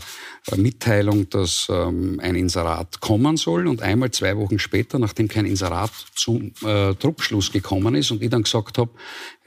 [0.56, 5.92] Mitteilung, dass ähm, ein Inserat kommen soll und einmal zwei Wochen später, nachdem kein Inserat
[6.16, 8.90] zum äh, Druckschluss gekommen ist und ich dann gesagt habe,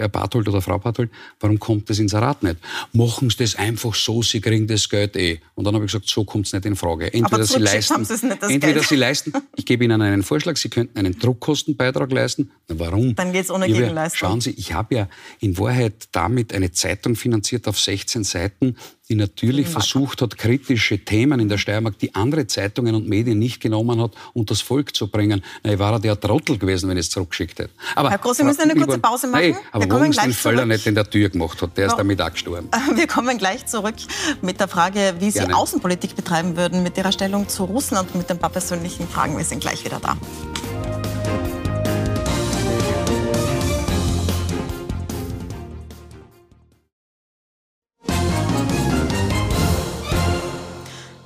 [0.02, 1.10] Herr Barthold oder Frau Barthold,
[1.40, 2.56] warum kommt das Inserat nicht?
[2.92, 5.40] Machen Sie das einfach so, Sie kriegen das Geld eh.
[5.54, 7.12] Und dann habe ich gesagt, so kommt es nicht in Frage.
[7.12, 8.88] Entweder Sie leisten, Sie es entweder Geld.
[8.88, 12.50] Sie leisten, ich gebe Ihnen einen Vorschlag, Sie könnten einen Druckkostenbeitrag leisten.
[12.68, 13.14] Na, warum?
[13.14, 14.18] Dann ohne Ich habe ja- Gegenleistung.
[14.18, 15.08] Schauen Sie, ich habe ja
[15.40, 18.76] in Wahrheit damit eine Zeitung finanziert auf 16 Seiten,
[19.08, 23.60] die natürlich versucht hat, kritische Themen in der Steiermark, die andere Zeitungen und Medien nicht
[23.60, 25.42] genommen hat, unter das Volk zu bringen.
[25.62, 27.70] Na, ich war ja der Trottel gewesen, wenn ich es zurückgeschickt hätte.
[27.94, 29.50] Aber, Herr Groß, wir müssen eine kurze Pause machen.
[29.50, 29.86] Nein, aber
[30.34, 30.66] zurück.
[30.66, 32.68] nicht in der Tür gemacht hat, der ist damit auch gestorben.
[32.94, 33.94] Wir kommen gleich zurück
[34.40, 35.56] mit der Frage, wie Sie Gerne.
[35.56, 39.36] Außenpolitik betreiben würden mit Ihrer Stellung zu Russland und mit ein paar persönlichen Fragen.
[39.36, 40.16] Wir sind gleich wieder da.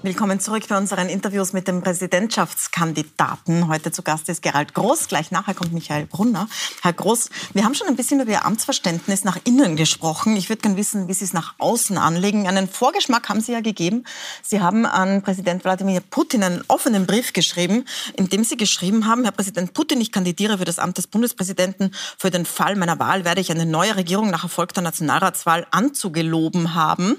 [0.07, 3.67] Willkommen zurück bei unseren Interviews mit dem Präsidentschaftskandidaten.
[3.67, 5.09] Heute zu Gast ist Gerald Groß.
[5.09, 6.49] Gleich nachher kommt Michael Brunner.
[6.83, 10.37] Herr Groß, wir haben schon ein bisschen über Ihr Amtsverständnis nach innen gesprochen.
[10.37, 12.47] Ich würde gerne wissen, wie Sie es nach außen anlegen.
[12.47, 14.05] Einen Vorgeschmack haben Sie ja gegeben.
[14.45, 17.85] Sie haben an Präsident Wladimir Putin einen offenen Brief geschrieben,
[18.17, 21.91] in dem Sie geschrieben haben, Herr Präsident Putin, ich kandidiere für das Amt des Bundespräsidenten.
[22.17, 27.17] Für den Fall meiner Wahl werde ich eine neue Regierung nach erfolgter Nationalratswahl anzugeloben haben,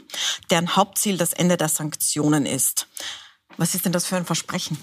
[0.51, 2.76] deren Hauptziel das Ende der Sanktionen ist.
[3.57, 4.77] Was ist denn das für ein Versprechen?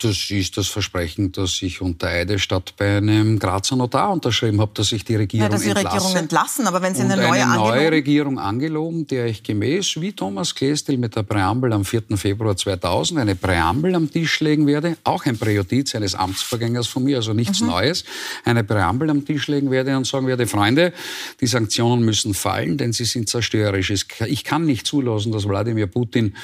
[0.00, 4.92] Das ist das Versprechen, das ich unter Eidesstadt bei einem Grazer Notar unterschrieben habe, dass
[4.92, 5.96] ich die Regierung Ja, dass Sie entlasse.
[5.96, 10.12] Regierung entlassen, aber wenn Sie eine neue eine neue Regierung angeloben, der ich gemäß wie
[10.12, 12.16] Thomas Klestil mit der Präambel am 4.
[12.16, 17.16] Februar 2000 eine Präambel am Tisch legen werde, auch ein Präjudiz eines Amtsvorgängers von mir,
[17.16, 17.66] also nichts Mhm.
[17.68, 18.04] Neues,
[18.44, 20.92] eine Präambel am Tisch legen werde und sagen werde, Freunde,
[21.40, 23.90] die Sanktionen müssen fallen, denn sie sind zerstörerisch.
[24.26, 26.34] Ich kann nicht zulassen, dass Wladimir Putin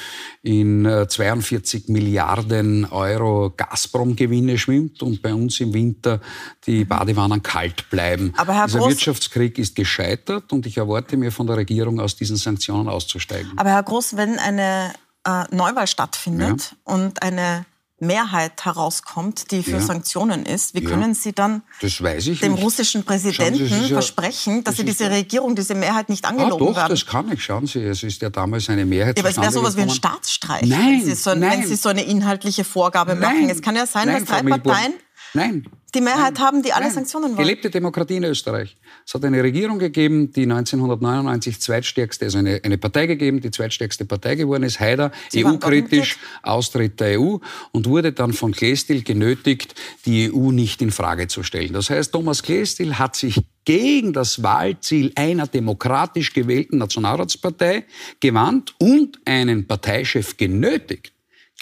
[0.43, 6.21] in äh, 42 Milliarden Euro Gazprom-Gewinne schwimmt und bei uns im Winter
[6.67, 8.27] die Badewannen kalt bleiben.
[8.27, 8.35] Mhm.
[8.37, 12.17] Aber Herr Dieser Groß- Wirtschaftskrieg ist gescheitert und ich erwarte mir von der Regierung aus
[12.17, 13.53] diesen Sanktionen auszusteigen.
[13.57, 14.93] Aber Herr Groß, wenn eine
[15.27, 17.67] äh, Neuwahl stattfindet und eine
[18.01, 19.81] Mehrheit herauskommt, die für Ja.
[19.81, 20.91] Sanktionen ist, wie Ja.
[20.91, 22.63] können Sie dann dem nicht.
[22.63, 26.25] russischen Sie, Präsidenten es ist ja- versprechen, dass das Sie diese Regierung, diese Mehrheit nicht
[26.25, 26.91] Ah, angeloben doch, werden?
[26.91, 27.45] das kann ich.
[27.45, 29.91] Schauen Sie, es ist ja damals eine Mehrheit Ja, aber es wäre sowas wie ein.
[29.91, 31.61] Staatsstreich, Nein, wenn, Sie so, nein.
[31.63, 33.43] wenn Sie so eine inhaltliche Vorgabe machen.
[33.43, 34.43] Nein, Es kann ja sein, dass drei.
[34.43, 34.95] Parteien
[35.35, 35.67] Nein.
[35.95, 36.95] die Mehrheit haben, die alle Nein.
[36.95, 37.47] Sanktionen wollen.
[37.47, 38.77] Gelebte Demokratie in Österreich.
[39.07, 44.05] Es hat eine Regierung gegeben, die 1999 zweitstärkste, also eine, eine Partei gegeben, die zweitstärkste
[44.05, 47.39] Partei geworden ist, Haider, EU-kritisch, Austritt der EU
[47.73, 49.75] und wurde dann von Klestil genötigt,
[50.07, 51.73] die EU nicht in Frage zu stellen.
[51.73, 57.85] Das heißt, Thomas Klestil hat sich gegen das Wahlziel einer demokratisch gewählten Nationalratspartei
[58.21, 61.14] gewandt und einen Parteichef genötigt,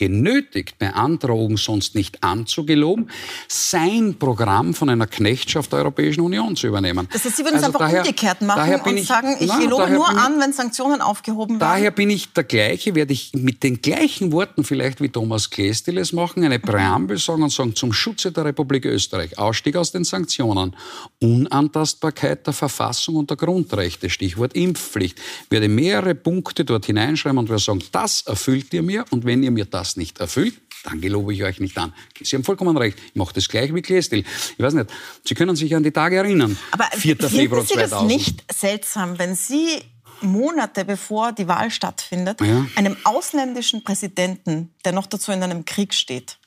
[0.06, 3.08] genötigt, bei Androhung sonst nicht anzugeloben,
[3.48, 7.08] sein Programm von einer Knechtschaft der Europäischen Union zu übernehmen.
[7.12, 9.58] Das heißt, Sie würden es Also einfach daher- umgekehrt machen und ich- sagen, ich Na,
[9.60, 11.60] gelobe nur an, wenn Sanktionen aufgehoben werden.
[11.60, 15.98] Daher bin ich der gleiche, werde ich mit den gleichen Worten vielleicht wie Thomas Klestil
[15.98, 20.02] es machen, eine Präambel sagen und sagen, zum Schutze der Republik Österreich, Ausstieg aus den
[20.04, 20.74] Sanktionen,
[21.20, 27.62] Unantastbarkeit der Verfassung und der Grundrechte, Stichwort Impfpflicht, werde mehrere Punkte dort hineinschreiben und werde
[27.62, 31.42] sagen, das erfüllt ihr mir und wenn ihr mir das nicht erfüllt, dann gelobe ich
[31.44, 31.92] euch nicht an.
[32.20, 32.98] Sie haben vollkommen recht.
[33.06, 34.24] Ich mache das gleich wie Klestil.
[34.56, 34.90] Ich weiß nicht,
[35.24, 36.58] Sie können sich an die Tage erinnern.
[36.72, 37.16] Aber 4.
[37.16, 38.08] finden Februar Sie das 2000.
[38.10, 39.82] nicht seltsam, wenn Sie
[40.20, 42.64] Monate bevor die Wahl stattfindet, Ja.
[42.76, 46.38] einem ausländischen Präsidenten, der noch dazu in einem Krieg steht,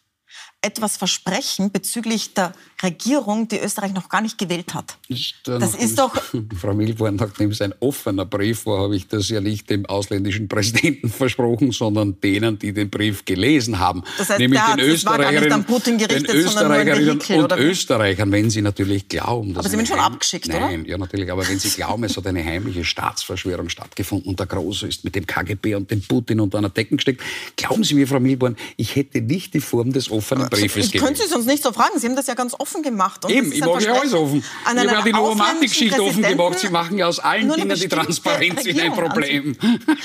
[0.66, 4.98] etwas versprechen bezüglich der Regierung, die Österreich noch gar nicht gewählt hat?
[5.46, 6.16] Dann Das ist doch-
[6.60, 10.48] Frau Milborn, nachdem es ein offener Brief war, habe ich das ja nicht dem ausländischen
[10.48, 14.04] Präsidenten versprochen, sondern denen, die den Brief gelesen haben.
[14.18, 16.36] Das heißt, Nämlich der den hat- das war gar nicht an Österreicherinnen, Putin gerichtet, den
[16.36, 17.52] Österreicherinnen Vehikel, und?
[17.54, 19.54] Österreichern, wenn sie natürlich glauben.
[19.54, 20.60] dass Aber Sie werden schon heim- abgeschickt, oder?
[20.60, 24.48] Nein, ja natürlich, aber wenn sie glauben, es hat eine heimliche Staatsverschwörung stattgefunden und der
[24.48, 27.22] Große ist mit dem KGB und dem Putin unter einer Decke gesteckt,
[27.56, 31.06] glauben Sie mir, Frau Milborn, ich hätte nicht die Form des offenen Briefes gewesen.
[31.06, 32.00] Können Sie es uns nicht so fragen?
[32.00, 33.26] Sie haben das ja ganz offen gemacht.
[33.26, 34.40] Und Eben, ich mache ja alles offen.
[34.40, 36.60] Ich habe die Novomatic-Geschichte offen gemacht.
[36.60, 39.56] Sie machen ja aus allen Dingen die Transparenz in ein Problem.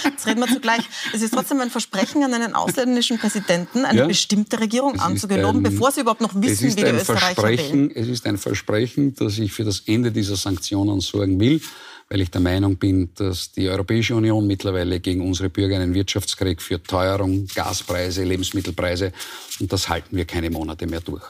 [0.04, 0.82] Jetzt reden wir zugleich.
[1.12, 4.06] Es ist trotzdem ein Versprechen an einen ausländischen Präsidenten, eine ja?
[4.06, 7.90] bestimmte Regierung anzugeloben, bevor Sie überhaupt noch wissen, wie die Österreicher wählen.
[7.94, 11.60] Es ist ein Versprechen, dass ich für das Ende dieser Sanktionen sorgen will
[12.11, 16.61] weil ich der Meinung bin, dass die Europäische Union mittlerweile gegen unsere Bürger einen Wirtschaftskrieg
[16.61, 19.12] führt, Teuerung, Gaspreise, Lebensmittelpreise.
[19.61, 21.23] Und das halten wir keine Monate mehr durch.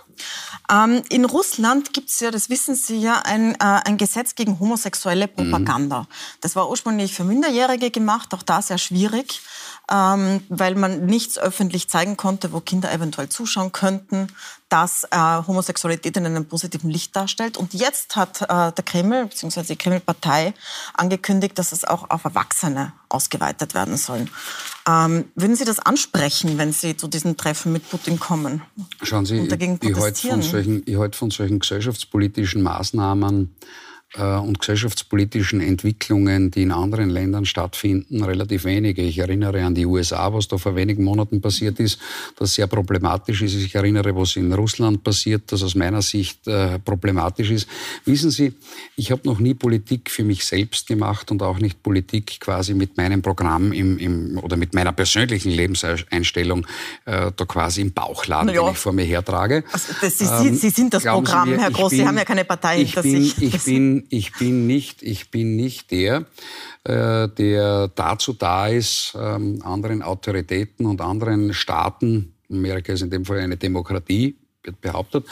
[0.72, 4.58] Ähm, in Russland gibt es ja, das wissen Sie ja, ein, äh, ein Gesetz gegen
[4.58, 6.02] homosexuelle Propaganda.
[6.02, 6.06] Mhm.
[6.40, 9.42] Das war ursprünglich für Minderjährige gemacht, auch da sehr schwierig
[9.90, 14.28] ähm, weil man nichts öffentlich zeigen konnte, wo Kinder eventuell zuschauen könnten,
[14.70, 17.56] dass äh, Homosexualität in einem positiven Licht darstellt.
[17.56, 19.62] Und jetzt hat äh, der Kreml bzw.
[19.64, 20.54] die Kreml-Partei
[20.94, 24.26] angekündigt, dass es auch auf Erwachsene ausgeweitet werden soll.
[24.88, 28.62] Ähm, würden Sie das ansprechen, wenn Sie zu diesen Treffen mit Putin kommen?
[29.02, 33.54] Schauen Sie, ich, ich halte von, solchen, ich halte von solchen gesellschaftspolitischen Maßnahmen
[34.16, 39.02] und gesellschaftspolitischen Entwicklungen, die in anderen Ländern stattfinden, relativ wenige.
[39.02, 42.00] Ich erinnere an die USA, was da vor wenigen Monaten passiert ist,
[42.36, 43.54] das sehr problematisch ist.
[43.54, 47.68] Ich erinnere, was in Russland passiert, das aus meiner Sicht äh, problematisch ist.
[48.04, 48.52] Wissen Sie,
[48.96, 52.96] ich habe noch nie Politik für mich selbst gemacht und auch nicht Politik quasi mit
[52.96, 56.66] meinem Programm im, im, oder mit meiner persönlichen Lebenseinstellung
[57.04, 58.64] äh, da quasi im Bauchladen, ja.
[58.64, 59.62] den ich vor mir hertrage.
[59.70, 62.24] Also das, Sie, ähm, Sie, sind das Programm, mir, Herr Groß, bin, Sie haben ja
[62.24, 63.40] keine Partei hinter sich.
[63.40, 66.26] Ich bin ich bin nicht, ich bin nicht der,
[66.84, 73.24] äh, der dazu da ist, ähm, anderen Autoritäten und anderen Staaten, Amerika ist in dem
[73.24, 75.24] Fall eine Demokratie, wird behauptet,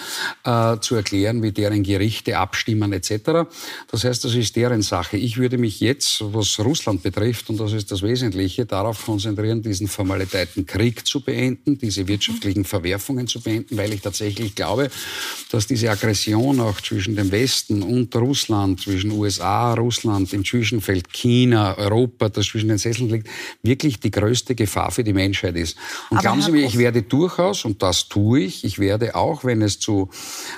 [0.45, 3.47] äh, zu erklären, wie deren Gerichte abstimmen etc.
[3.91, 5.19] Das heißt, das ist deren Sache.
[5.19, 9.87] Ich würde mich jetzt, was Russland betrifft, und das ist das Wesentliche, darauf konzentrieren, diesen
[9.87, 14.91] Formalitäten Krieg zu beenden, diese wirtschaftlichen Verwerfungen zu beenden, weil ich tatsächlich glaube,
[15.51, 21.77] dass diese Aggression auch zwischen dem Westen und Russland, zwischen USA, Russland, im Zwischenfeld China,
[21.77, 23.29] Europa, das zwischen den Sesseln liegt,
[23.63, 25.77] wirklich die größte Gefahr für die Menschheit ist.
[26.09, 29.45] Und Aber glauben Sie mir, ich werde durchaus, und das tue ich, ich werde auch
[29.45, 30.09] wenn es zu,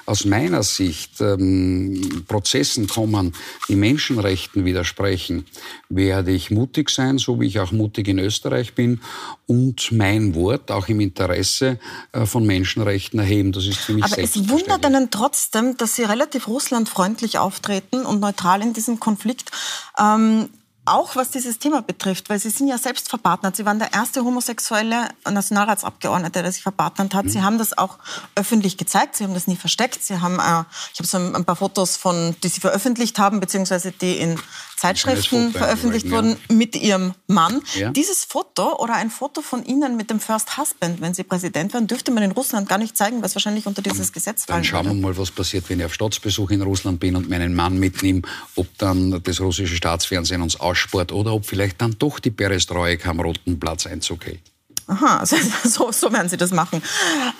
[0.07, 3.35] aus meiner Sicht, ähm, Prozessen kommen,
[3.69, 5.47] die Menschenrechten widersprechen,
[5.89, 9.01] werde ich mutig sein, so wie ich auch mutig in Österreich bin
[9.47, 11.79] und mein Wort auch im Interesse
[12.13, 13.53] äh, von Menschenrechten erheben.
[13.53, 18.21] Das ist für mich Aber es wundert einen trotzdem, dass Sie relativ russlandfreundlich auftreten und
[18.21, 19.51] neutral in diesem Konflikt.
[19.99, 20.49] Ähm,
[20.91, 23.57] auch was dieses Thema betrifft, weil Sie sind ja selbst verpartnert.
[23.57, 27.27] Sie waren der erste homosexuelle Nationalratsabgeordnete, der sich verpartnert hat.
[27.27, 27.31] Mhm.
[27.31, 27.99] Sie haben das auch
[28.35, 29.17] öffentlich gezeigt.
[29.17, 30.03] Sie haben das nie versteckt.
[30.05, 33.93] Sie haben, äh, ich habe so ein, paar Fotos von, die Sie veröffentlicht haben, beziehungsweise
[33.93, 34.39] die in
[34.81, 36.55] Zeitschriften veröffentlicht wurden ja.
[36.55, 37.61] mit Ihrem Mann.
[37.75, 37.91] Ja.
[37.91, 41.87] Dieses Foto oder ein Foto von Ihnen mit dem First Husband, wenn Sie Präsident werden,
[41.87, 44.87] dürfte man in Russland gar nicht zeigen, es wahrscheinlich unter dieses Gesetz fallen Dann schauen
[44.87, 48.23] wir mal, was passiert, wenn ich auf Staatsbesuch in Russland bin und meinen Mann mitnehme,
[48.57, 53.21] ob dann das russische Staatsfernsehen uns ausspart oder ob vielleicht dann doch die Perestroika am
[53.21, 54.41] Roten Platz Einzug hält.
[54.87, 55.25] Aha,
[55.65, 56.83] so, so werden Sie das machen.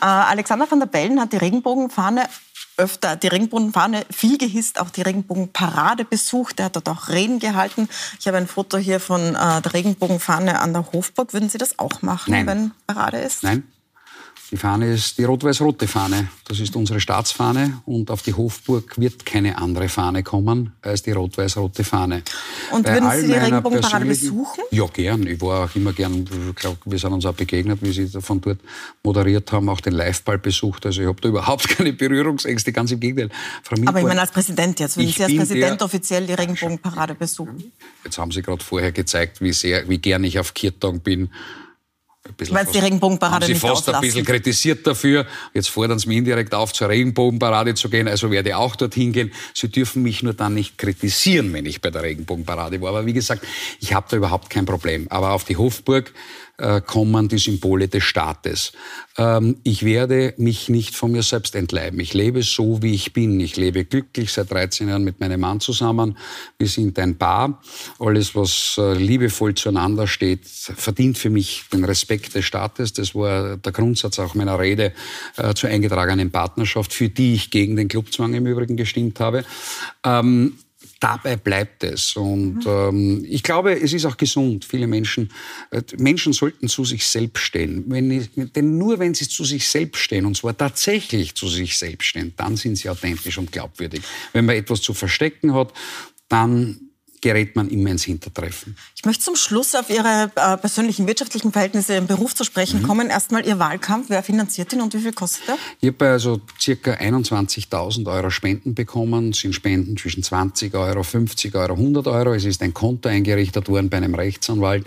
[0.03, 2.29] Äh, Alexander van der Bellen hat die Regenbogenfahne
[2.81, 6.59] öfter die Regenbogenfahne viel gehisst, auch die Regenbogenparade besucht.
[6.59, 7.89] Er hat dort auch Reden gehalten.
[8.19, 11.33] Ich habe ein Foto hier von äh, der Regenbogenfahne an der Hofburg.
[11.33, 12.47] Würden Sie das auch machen, Nein.
[12.47, 13.43] wenn Parade ist?
[13.43, 13.65] Nein.
[14.51, 16.29] Die Fahne ist die rot-weiß-rote Fahne.
[16.49, 21.13] Das ist unsere Staatsfahne und auf die Hofburg wird keine andere Fahne kommen als die
[21.13, 22.25] rot-weiß-rote Fahne.
[22.73, 24.65] Und Bei würden Sie die Regenbogenparade besuchen?
[24.73, 25.25] Ja, gern.
[25.29, 28.41] Ich war auch immer gern, ich glaube, wir sind uns auch begegnet, wie Sie von
[28.41, 28.59] dort
[29.05, 30.85] moderiert haben, auch den Liveball besucht.
[30.85, 33.31] Also ich habe da überhaupt keine Berührungsängste, ganz im Gegenteil.
[33.87, 37.71] Aber ich meine als Präsident jetzt, würden Sie als Präsident offiziell die Regenbogenparade besuchen?
[38.05, 41.31] Jetzt haben Sie gerade vorher gezeigt, wie sehr, wie gern ich auf Kirtag bin
[42.51, 43.95] weil es die Regenbogenparade haben Sie fast auslassen.
[43.95, 45.27] ein bisschen kritisiert dafür.
[45.55, 48.09] Jetzt fordern Sie mich indirekt auf, zur Regenbogenparade zu gehen.
[48.09, 49.33] Also werde ich auch dorthin gehen.
[49.55, 52.91] Sie dürfen mich nur dann nicht kritisieren, wenn ich bei der Regenbogenparade war.
[52.91, 53.47] Aber wie gesagt,
[53.81, 55.07] ich habe da überhaupt kein Problem.
[55.09, 56.13] Aber auf die Hofburg
[56.87, 58.73] kommen die Symbole des Staates.
[59.17, 62.01] Ähm, ich werde mich nicht von mir selbst entleiben.
[62.01, 63.39] Ich lebe so, wie ich bin.
[63.41, 66.17] Ich lebe glücklich seit 13 Jahren mit meinem Mann zusammen.
[66.59, 67.61] Wir sind ein Paar.
[67.99, 72.93] Alles, was äh, liebevoll zueinander steht, verdient für mich den Respekt des Staates.
[72.93, 74.93] Das war der Grundsatz auch meiner Rede
[75.37, 79.45] äh, zur eingetragenen Partnerschaft, für die ich gegen den Clubzwang im Übrigen gestimmt habe.
[81.01, 82.15] Dabei bleibt es.
[82.15, 84.67] Und ähm, ich glaube, es ist auch gesund.
[84.67, 85.33] Viele Menschen,
[85.71, 87.85] äh, Menschen sollten zu sich selbst stehen.
[87.89, 92.05] Wenn, denn nur wenn sie zu sich selbst stehen, und zwar tatsächlich zu sich selbst
[92.05, 94.03] stehen, dann sind sie authentisch und glaubwürdig.
[94.35, 95.73] Wenn man etwas zu verstecken hat,
[96.29, 96.90] dann
[97.21, 98.77] gerät man immer ins Hintertreffen.
[98.97, 102.87] Ich möchte zum Schluss auf Ihre äh, persönlichen wirtschaftlichen Verhältnisse im Beruf zu sprechen mhm.
[102.87, 103.11] kommen.
[103.11, 104.07] Erstmal Ihr Wahlkampf.
[104.09, 105.59] Wer finanziert ihn und wie viel kostet er?
[105.81, 109.31] Ich habe also circa 21.000 Euro Spenden bekommen.
[109.31, 112.35] Das sind Spenden zwischen 20 Euro, 50 Euro, 100 Euro.
[112.35, 114.87] Es ist ein Konto eingerichtet worden bei einem Rechtsanwalt,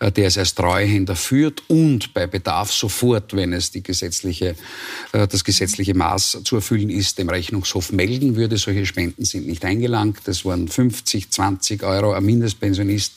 [0.00, 4.56] äh, der es als Treuhänder führt und bei Bedarf sofort, wenn es die gesetzliche,
[5.12, 8.56] äh, das gesetzliche Maß zu erfüllen ist, dem Rechnungshof melden würde.
[8.56, 10.20] Solche Spenden sind nicht eingelangt.
[10.24, 12.12] Das waren 50, 20 Euro.
[12.12, 13.14] Ein Mindestpensionist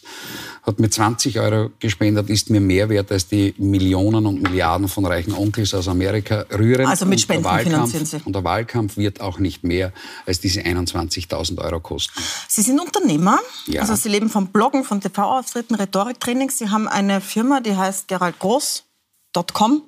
[0.64, 5.06] hat mir 20 Euro gespendet, ist mir mehr wert als die Millionen und Milliarden von
[5.06, 6.86] reichen Onkels aus Amerika rühren.
[6.86, 8.18] Also mit Spenden finanzieren Sie.
[8.26, 9.94] Und der Wahlkampf wird auch nicht mehr
[10.26, 12.22] als diese 21.000 Euro kosten.
[12.50, 13.40] Sie sind Unternehmer.
[13.66, 13.82] Ja.
[13.82, 16.58] Also Sie leben vom Bloggen, von TV-Auftritten, Rhetoriktrainings.
[16.58, 19.84] Sie haben eine Firma, die heißt geraldgroß.com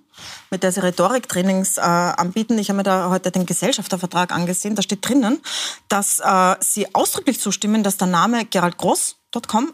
[0.50, 2.58] mit der sie Rhetoriktrainings äh, anbieten.
[2.58, 4.76] Ich habe mir da heute den Gesellschaftervertrag angesehen.
[4.76, 5.42] Da steht drinnen,
[5.88, 9.16] dass äh, sie ausdrücklich zustimmen, dass der Name Gerald Groß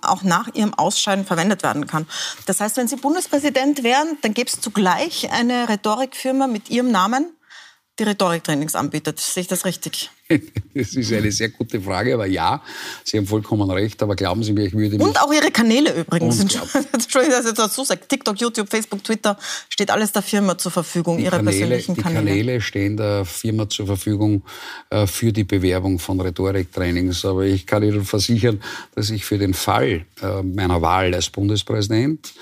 [0.02, 2.06] auch nach ihrem Ausscheiden verwendet werden kann.
[2.46, 7.32] Das heißt, wenn Sie Bundespräsident wären, dann gäbe es zugleich eine Rhetorikfirma mit Ihrem Namen,
[7.98, 9.20] die Rhetoriktrainings anbietet.
[9.20, 10.10] Sehe ich das richtig?
[10.74, 12.62] Das ist eine sehr gute Frage, aber ja,
[13.06, 14.04] Sie haben vollkommen recht.
[14.04, 16.40] Aber glauben Sie mir, ich würde Und auch Ihre Kanäle übrigens.
[16.92, 18.02] Entschuldigung, dass ich das dazu sage.
[18.06, 19.38] TikTok, YouTube, Facebook, Twitter,
[19.70, 22.26] steht alles der Firma zur Verfügung, Ihre Kanäle, persönlichen Kanäle.
[22.26, 24.44] Die Kanäle stehen der Firma zur Verfügung
[24.90, 27.24] äh, für die Bewerbung von Rhetoriktrainings.
[27.24, 28.62] Aber ich kann Ihnen versichern,
[28.96, 32.34] dass ich für den Fall äh, meiner Wahl als Bundespräsident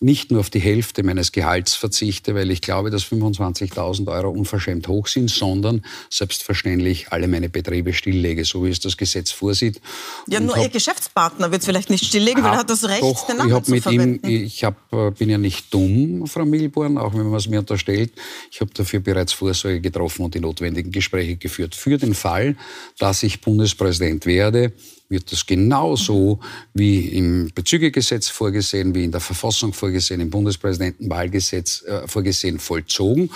[0.00, 4.88] nicht nur auf die Hälfte meines Gehalts verzichte, weil ich glaube, dass 25.000 Euro unverschämt
[4.88, 9.80] hoch sind, sondern selbstverständlich alle meine Betriebe stilllege, so wie es das Gesetz vorsieht.
[10.26, 13.02] Ja, Und nur Ihr Geschäftspartner wird es vielleicht nicht stilllegen, weil er hat das Recht,
[13.02, 14.26] doch, den Namen ich zu mit verwenden.
[14.26, 17.58] Ihm, ich hab, äh, bin ja nicht dumm, Frau Milborn, auch wenn man es mir
[17.58, 18.12] unterstellt.
[18.50, 21.74] Ich habe dafür bereits Vorsorge getroffen und die notwendigen Gespräche geführt.
[21.74, 22.56] Für den Fall,
[22.98, 24.72] dass ich Bundespräsident werde,
[25.10, 26.38] wird das genauso
[26.72, 33.28] wie im Bezügegesetz vorgesehen, wie in der Verfassung vorgesehen, im Bundespräsidentenwahlgesetz äh, vorgesehen, vollzogen.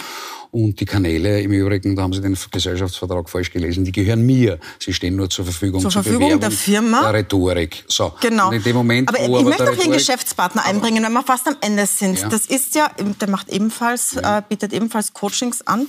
[0.53, 4.61] Und die Kanäle im Übrigen, da haben Sie den Gesellschaftsvertrag falsch gelesen, die gehören mir.
[4.79, 7.03] Sie stehen nur zur Verfügung zur, zur Verfügung der Firma.
[7.03, 7.85] Der Rhetorik.
[7.89, 8.13] So.
[8.21, 8.51] Genau.
[8.51, 11.57] Und in dem Moment, aber ich möchte auch Ihren Geschäftspartner einbringen, wenn wir fast am
[11.61, 12.21] Ende sind.
[12.21, 12.29] Ja.
[12.29, 12.89] Das ist ja,
[13.21, 14.39] der macht ebenfalls, ja.
[14.39, 15.89] äh, bietet ebenfalls Coachings an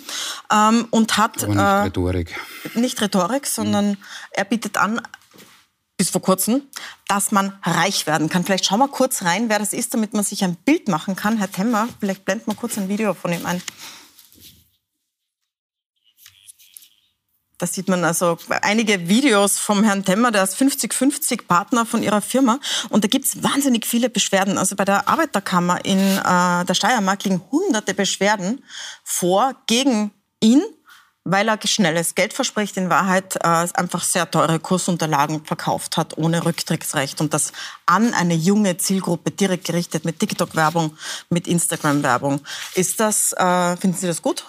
[0.51, 2.35] ähm, und hat aber nicht äh, Rhetorik.
[2.73, 3.97] Nicht Rhetorik, sondern mhm.
[4.31, 4.99] er bietet an
[5.97, 6.63] bis vor kurzem,
[7.07, 8.43] dass man reich werden kann.
[8.43, 11.37] Vielleicht schauen wir kurz rein, wer das ist, damit man sich ein Bild machen kann.
[11.37, 13.61] Herr Temmer, vielleicht blenden wir kurz ein Video von ihm ein.
[17.57, 22.19] Da sieht man also einige Videos vom Herrn Temmer, der ist 50-50 Partner von ihrer
[22.19, 22.59] Firma.
[22.89, 24.57] Und da gibt es wahnsinnig viele Beschwerden.
[24.57, 28.61] Also bei der Arbeiterkammer in äh, der Steiermark liegen hunderte Beschwerden
[29.05, 30.61] vor gegen ihn
[31.25, 36.45] weil er schnelles Geld verspricht, in Wahrheit äh, einfach sehr teure Kursunterlagen verkauft hat, ohne
[36.45, 37.51] Rücktrittsrecht und das
[37.87, 40.95] an eine junge Zielgruppe direkt gerichtet mit TikTok-Werbung,
[41.29, 42.41] mit Instagram-Werbung.
[42.75, 44.45] Ist das, äh, finden Sie das gut?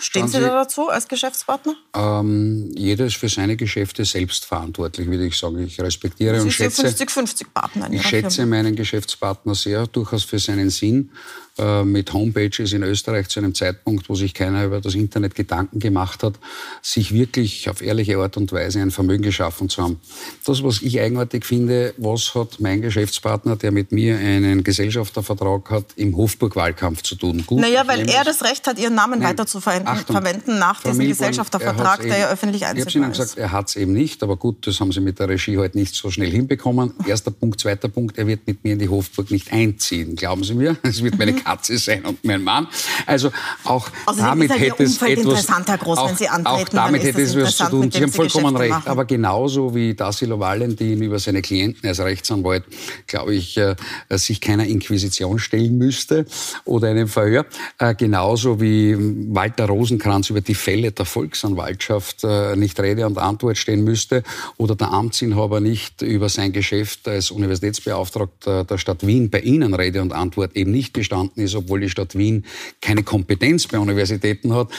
[0.00, 1.74] Stehen Sie, Sie, da dazu als Geschäftspartner?
[1.94, 5.58] Ähm, jeder ist für seine Geschäfte selbst verantwortlich, würde ich sagen.
[5.64, 6.86] Ich respektiere Sie und schätze.
[6.86, 7.88] 50-50 Partner.
[7.90, 11.10] Ich schätze meinen Geschäftspartner sehr, durchaus für seinen Sinn.
[11.58, 15.80] Äh, mit Homepages in Österreich zu einem Zeitpunkt, wo sich keiner über das Internet Gedanken
[15.80, 16.34] gemacht hat,
[16.82, 20.00] sich wirklich auf ehrliche Art und Weise ein Vermögen geschaffen zu haben.
[20.46, 25.86] Das, was ich eigenartig finde, was hat mein Geschäftspartner, der mit mir einen Gesellschaftervertrag hat,
[25.96, 27.42] im Hofburg-Wahlkampf zu tun?
[27.44, 30.60] Gut, naja, weil er das Recht hat, Ihren Namen Nein, weiter zu verwenden, Achtung, verwenden
[30.60, 32.94] nach diesem Milborn, Gesellschaftervertrag, der ja öffentlich einsehbar ist.
[32.94, 35.18] Ich habe Ihnen gesagt, er hat es eben nicht, aber gut, das haben Sie mit
[35.18, 36.94] der Regie heute halt nicht so schnell hinbekommen.
[37.04, 40.14] Erster Punkt, zweiter Punkt, er wird mit mir in die Hofburg nicht einziehen.
[40.14, 40.76] Glauben Sie mir?
[40.88, 42.68] Es wird meine Katze sein und mein Mann.
[43.06, 43.30] Also
[43.64, 45.46] auch also damit hätte es etwas,
[45.78, 47.90] Groß, auch, wenn Sie antreten, auch damit hätte es etwas zu tun.
[47.90, 48.70] Sie haben vollkommen recht.
[48.70, 48.88] Machen.
[48.88, 52.64] Aber genauso wie Dassilo Valentin über seine Klienten als Rechtsanwalt,
[53.06, 53.76] glaube ich, äh,
[54.10, 56.26] sich keiner Inquisition stellen müsste
[56.64, 57.46] oder einem Verhör.
[57.78, 58.96] Äh, genauso wie
[59.34, 64.22] Walter Rosenkranz über die Fälle der Volksanwaltschaft äh, nicht Rede und Antwort stehen müsste
[64.58, 70.02] oder der Amtsinhaber nicht über sein Geschäft als Universitätsbeauftragter der Stadt Wien bei Ihnen Rede
[70.02, 72.44] und Antwort eben nicht gestanden ist, obwohl die Stadt Wien
[72.80, 74.70] keine Kompetenz bei Universitäten hat.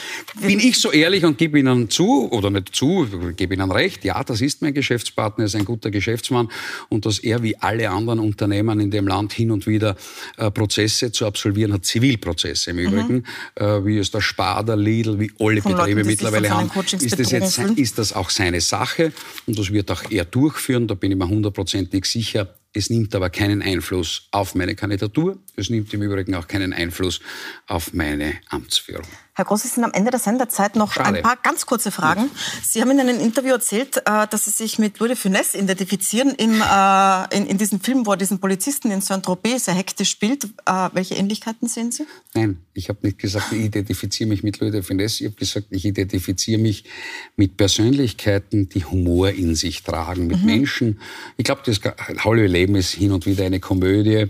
[0.41, 4.23] Bin ich so ehrlich und gebe Ihnen zu, oder nicht zu, gebe Ihnen recht, ja,
[4.23, 6.49] das ist mein Geschäftspartner, ist ein guter Geschäftsmann
[6.89, 9.95] und dass er wie alle anderen Unternehmen in dem Land hin und wieder
[10.37, 12.79] äh, Prozesse zu absolvieren hat, Zivilprozesse im.
[12.79, 13.23] Übrigen, mhm.
[13.55, 17.19] äh, wie es der Spar, der Lidl, wie alle Von Betriebe Leuten, mittlerweile haben, ist
[17.19, 19.11] das, jetzt, ist das auch seine Sache
[19.45, 23.29] und das wird auch er durchführen, da bin ich mir hundertprozentig sicher Es nimmt aber
[23.29, 25.39] keinen Einfluss auf meine Kandidatur.
[25.55, 27.19] Es nimmt im Übrigen auch keinen Einfluss
[27.65, 29.07] auf meine Amtsführung.
[29.39, 31.15] Herr Groß, Sie sind am Ende der Sendezeit noch Schade.
[31.15, 32.29] ein paar ganz kurze Fragen.
[32.61, 36.31] Sie haben in einem Interview erzählt, äh, dass Sie sich mit Louis de Funès identifizieren
[36.31, 40.43] im, äh, in, in diesem Film, wo er diesen Polizisten in Saint-Tropez sehr hektisch spielt.
[40.65, 42.03] Äh, welche Ähnlichkeiten sehen Sie?
[42.33, 45.21] Nein, ich habe nicht gesagt, ich identifiziere mich mit Louis de Funès.
[45.21, 46.83] Ich habe gesagt, ich identifiziere mich
[47.37, 50.45] mit Persönlichkeiten, die Humor in sich tragen, mit mhm.
[50.45, 50.99] Menschen.
[51.37, 54.25] Ich glaube, das halbe Leben ist hin und wieder eine Komödie.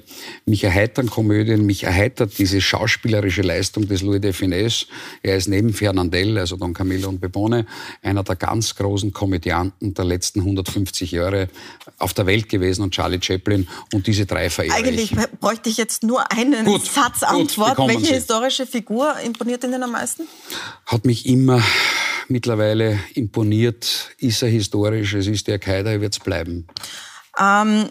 [0.46, 4.86] Mich erheitern Komödien, mich erheitert diese schauspielerische Leistung des Louis de Funès.
[5.22, 7.66] Er ist neben Fernandel, also Don Camillo und Bebone,
[8.02, 11.50] einer der ganz großen Komödianten der letzten 150 Jahre
[11.98, 15.18] auf der Welt gewesen und Charlie Chaplin und diese drei verehre Eigentlich ich.
[15.40, 17.78] bräuchte ich jetzt nur einen gut, Satz Antwort.
[17.78, 18.14] Welche Sie.
[18.14, 20.24] historische Figur imponiert Ihnen am meisten?
[20.86, 21.62] Hat mich immer
[22.28, 24.12] mittlerweile imponiert.
[24.18, 25.14] Ist er historisch?
[25.14, 26.68] Es ist der Qaida, er wird es bleiben.
[27.40, 27.90] Ähm,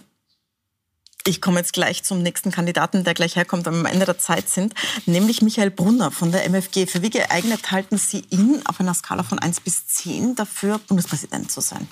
[1.29, 4.75] ich komme jetzt gleich zum nächsten Kandidaten, der gleich herkommt, am Ende der Zeit sind,
[5.05, 6.87] nämlich Michael Brunner von der MFG.
[6.87, 11.51] Für wie geeignet halten Sie ihn auf einer Skala von 1 bis 10 dafür, Bundespräsident
[11.51, 11.87] zu sein?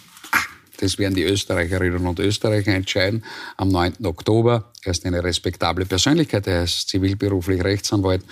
[0.78, 3.24] Das werden die Österreicherinnen und Österreicher entscheiden
[3.56, 4.04] am 9.
[4.04, 4.72] Oktober.
[4.82, 6.46] Er ist eine respektable Persönlichkeit.
[6.46, 8.22] Er ist zivilberuflich Rechtsanwalt.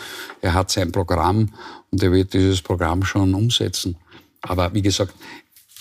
[0.43, 1.55] Er hat sein Programm
[1.91, 3.97] und er wird dieses Programm schon umsetzen.
[4.43, 5.15] Aber wie gesagt,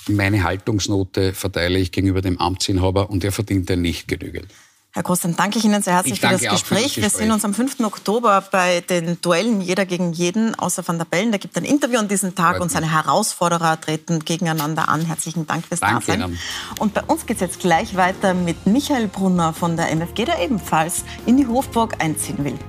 [0.08, 4.48] meine Haltungsnote verteile ich gegenüber dem Amtsinhaber und er verdient er nicht genügend.
[4.96, 6.98] Herr Groß, dann danke ich Ihnen sehr herzlich für das, für das, Gespräch.
[6.98, 7.80] Wir sehen uns am 5.
[7.80, 11.32] Oktober bei den Duellen Jeder gegen jeden, außer Van der Bellen.
[11.32, 15.02] Da gibt ein Interview an diesem Tag und seine Herausforderer treten gegeneinander an.
[15.02, 16.22] Herzlichen Dank fürs danke Dasein.
[16.22, 16.40] Ihnen.
[16.78, 20.40] Und bei uns geht es jetzt gleich weiter mit Michael Brunner von der MFG, der
[20.40, 22.60] ebenfalls in die Hofburg einziehen will.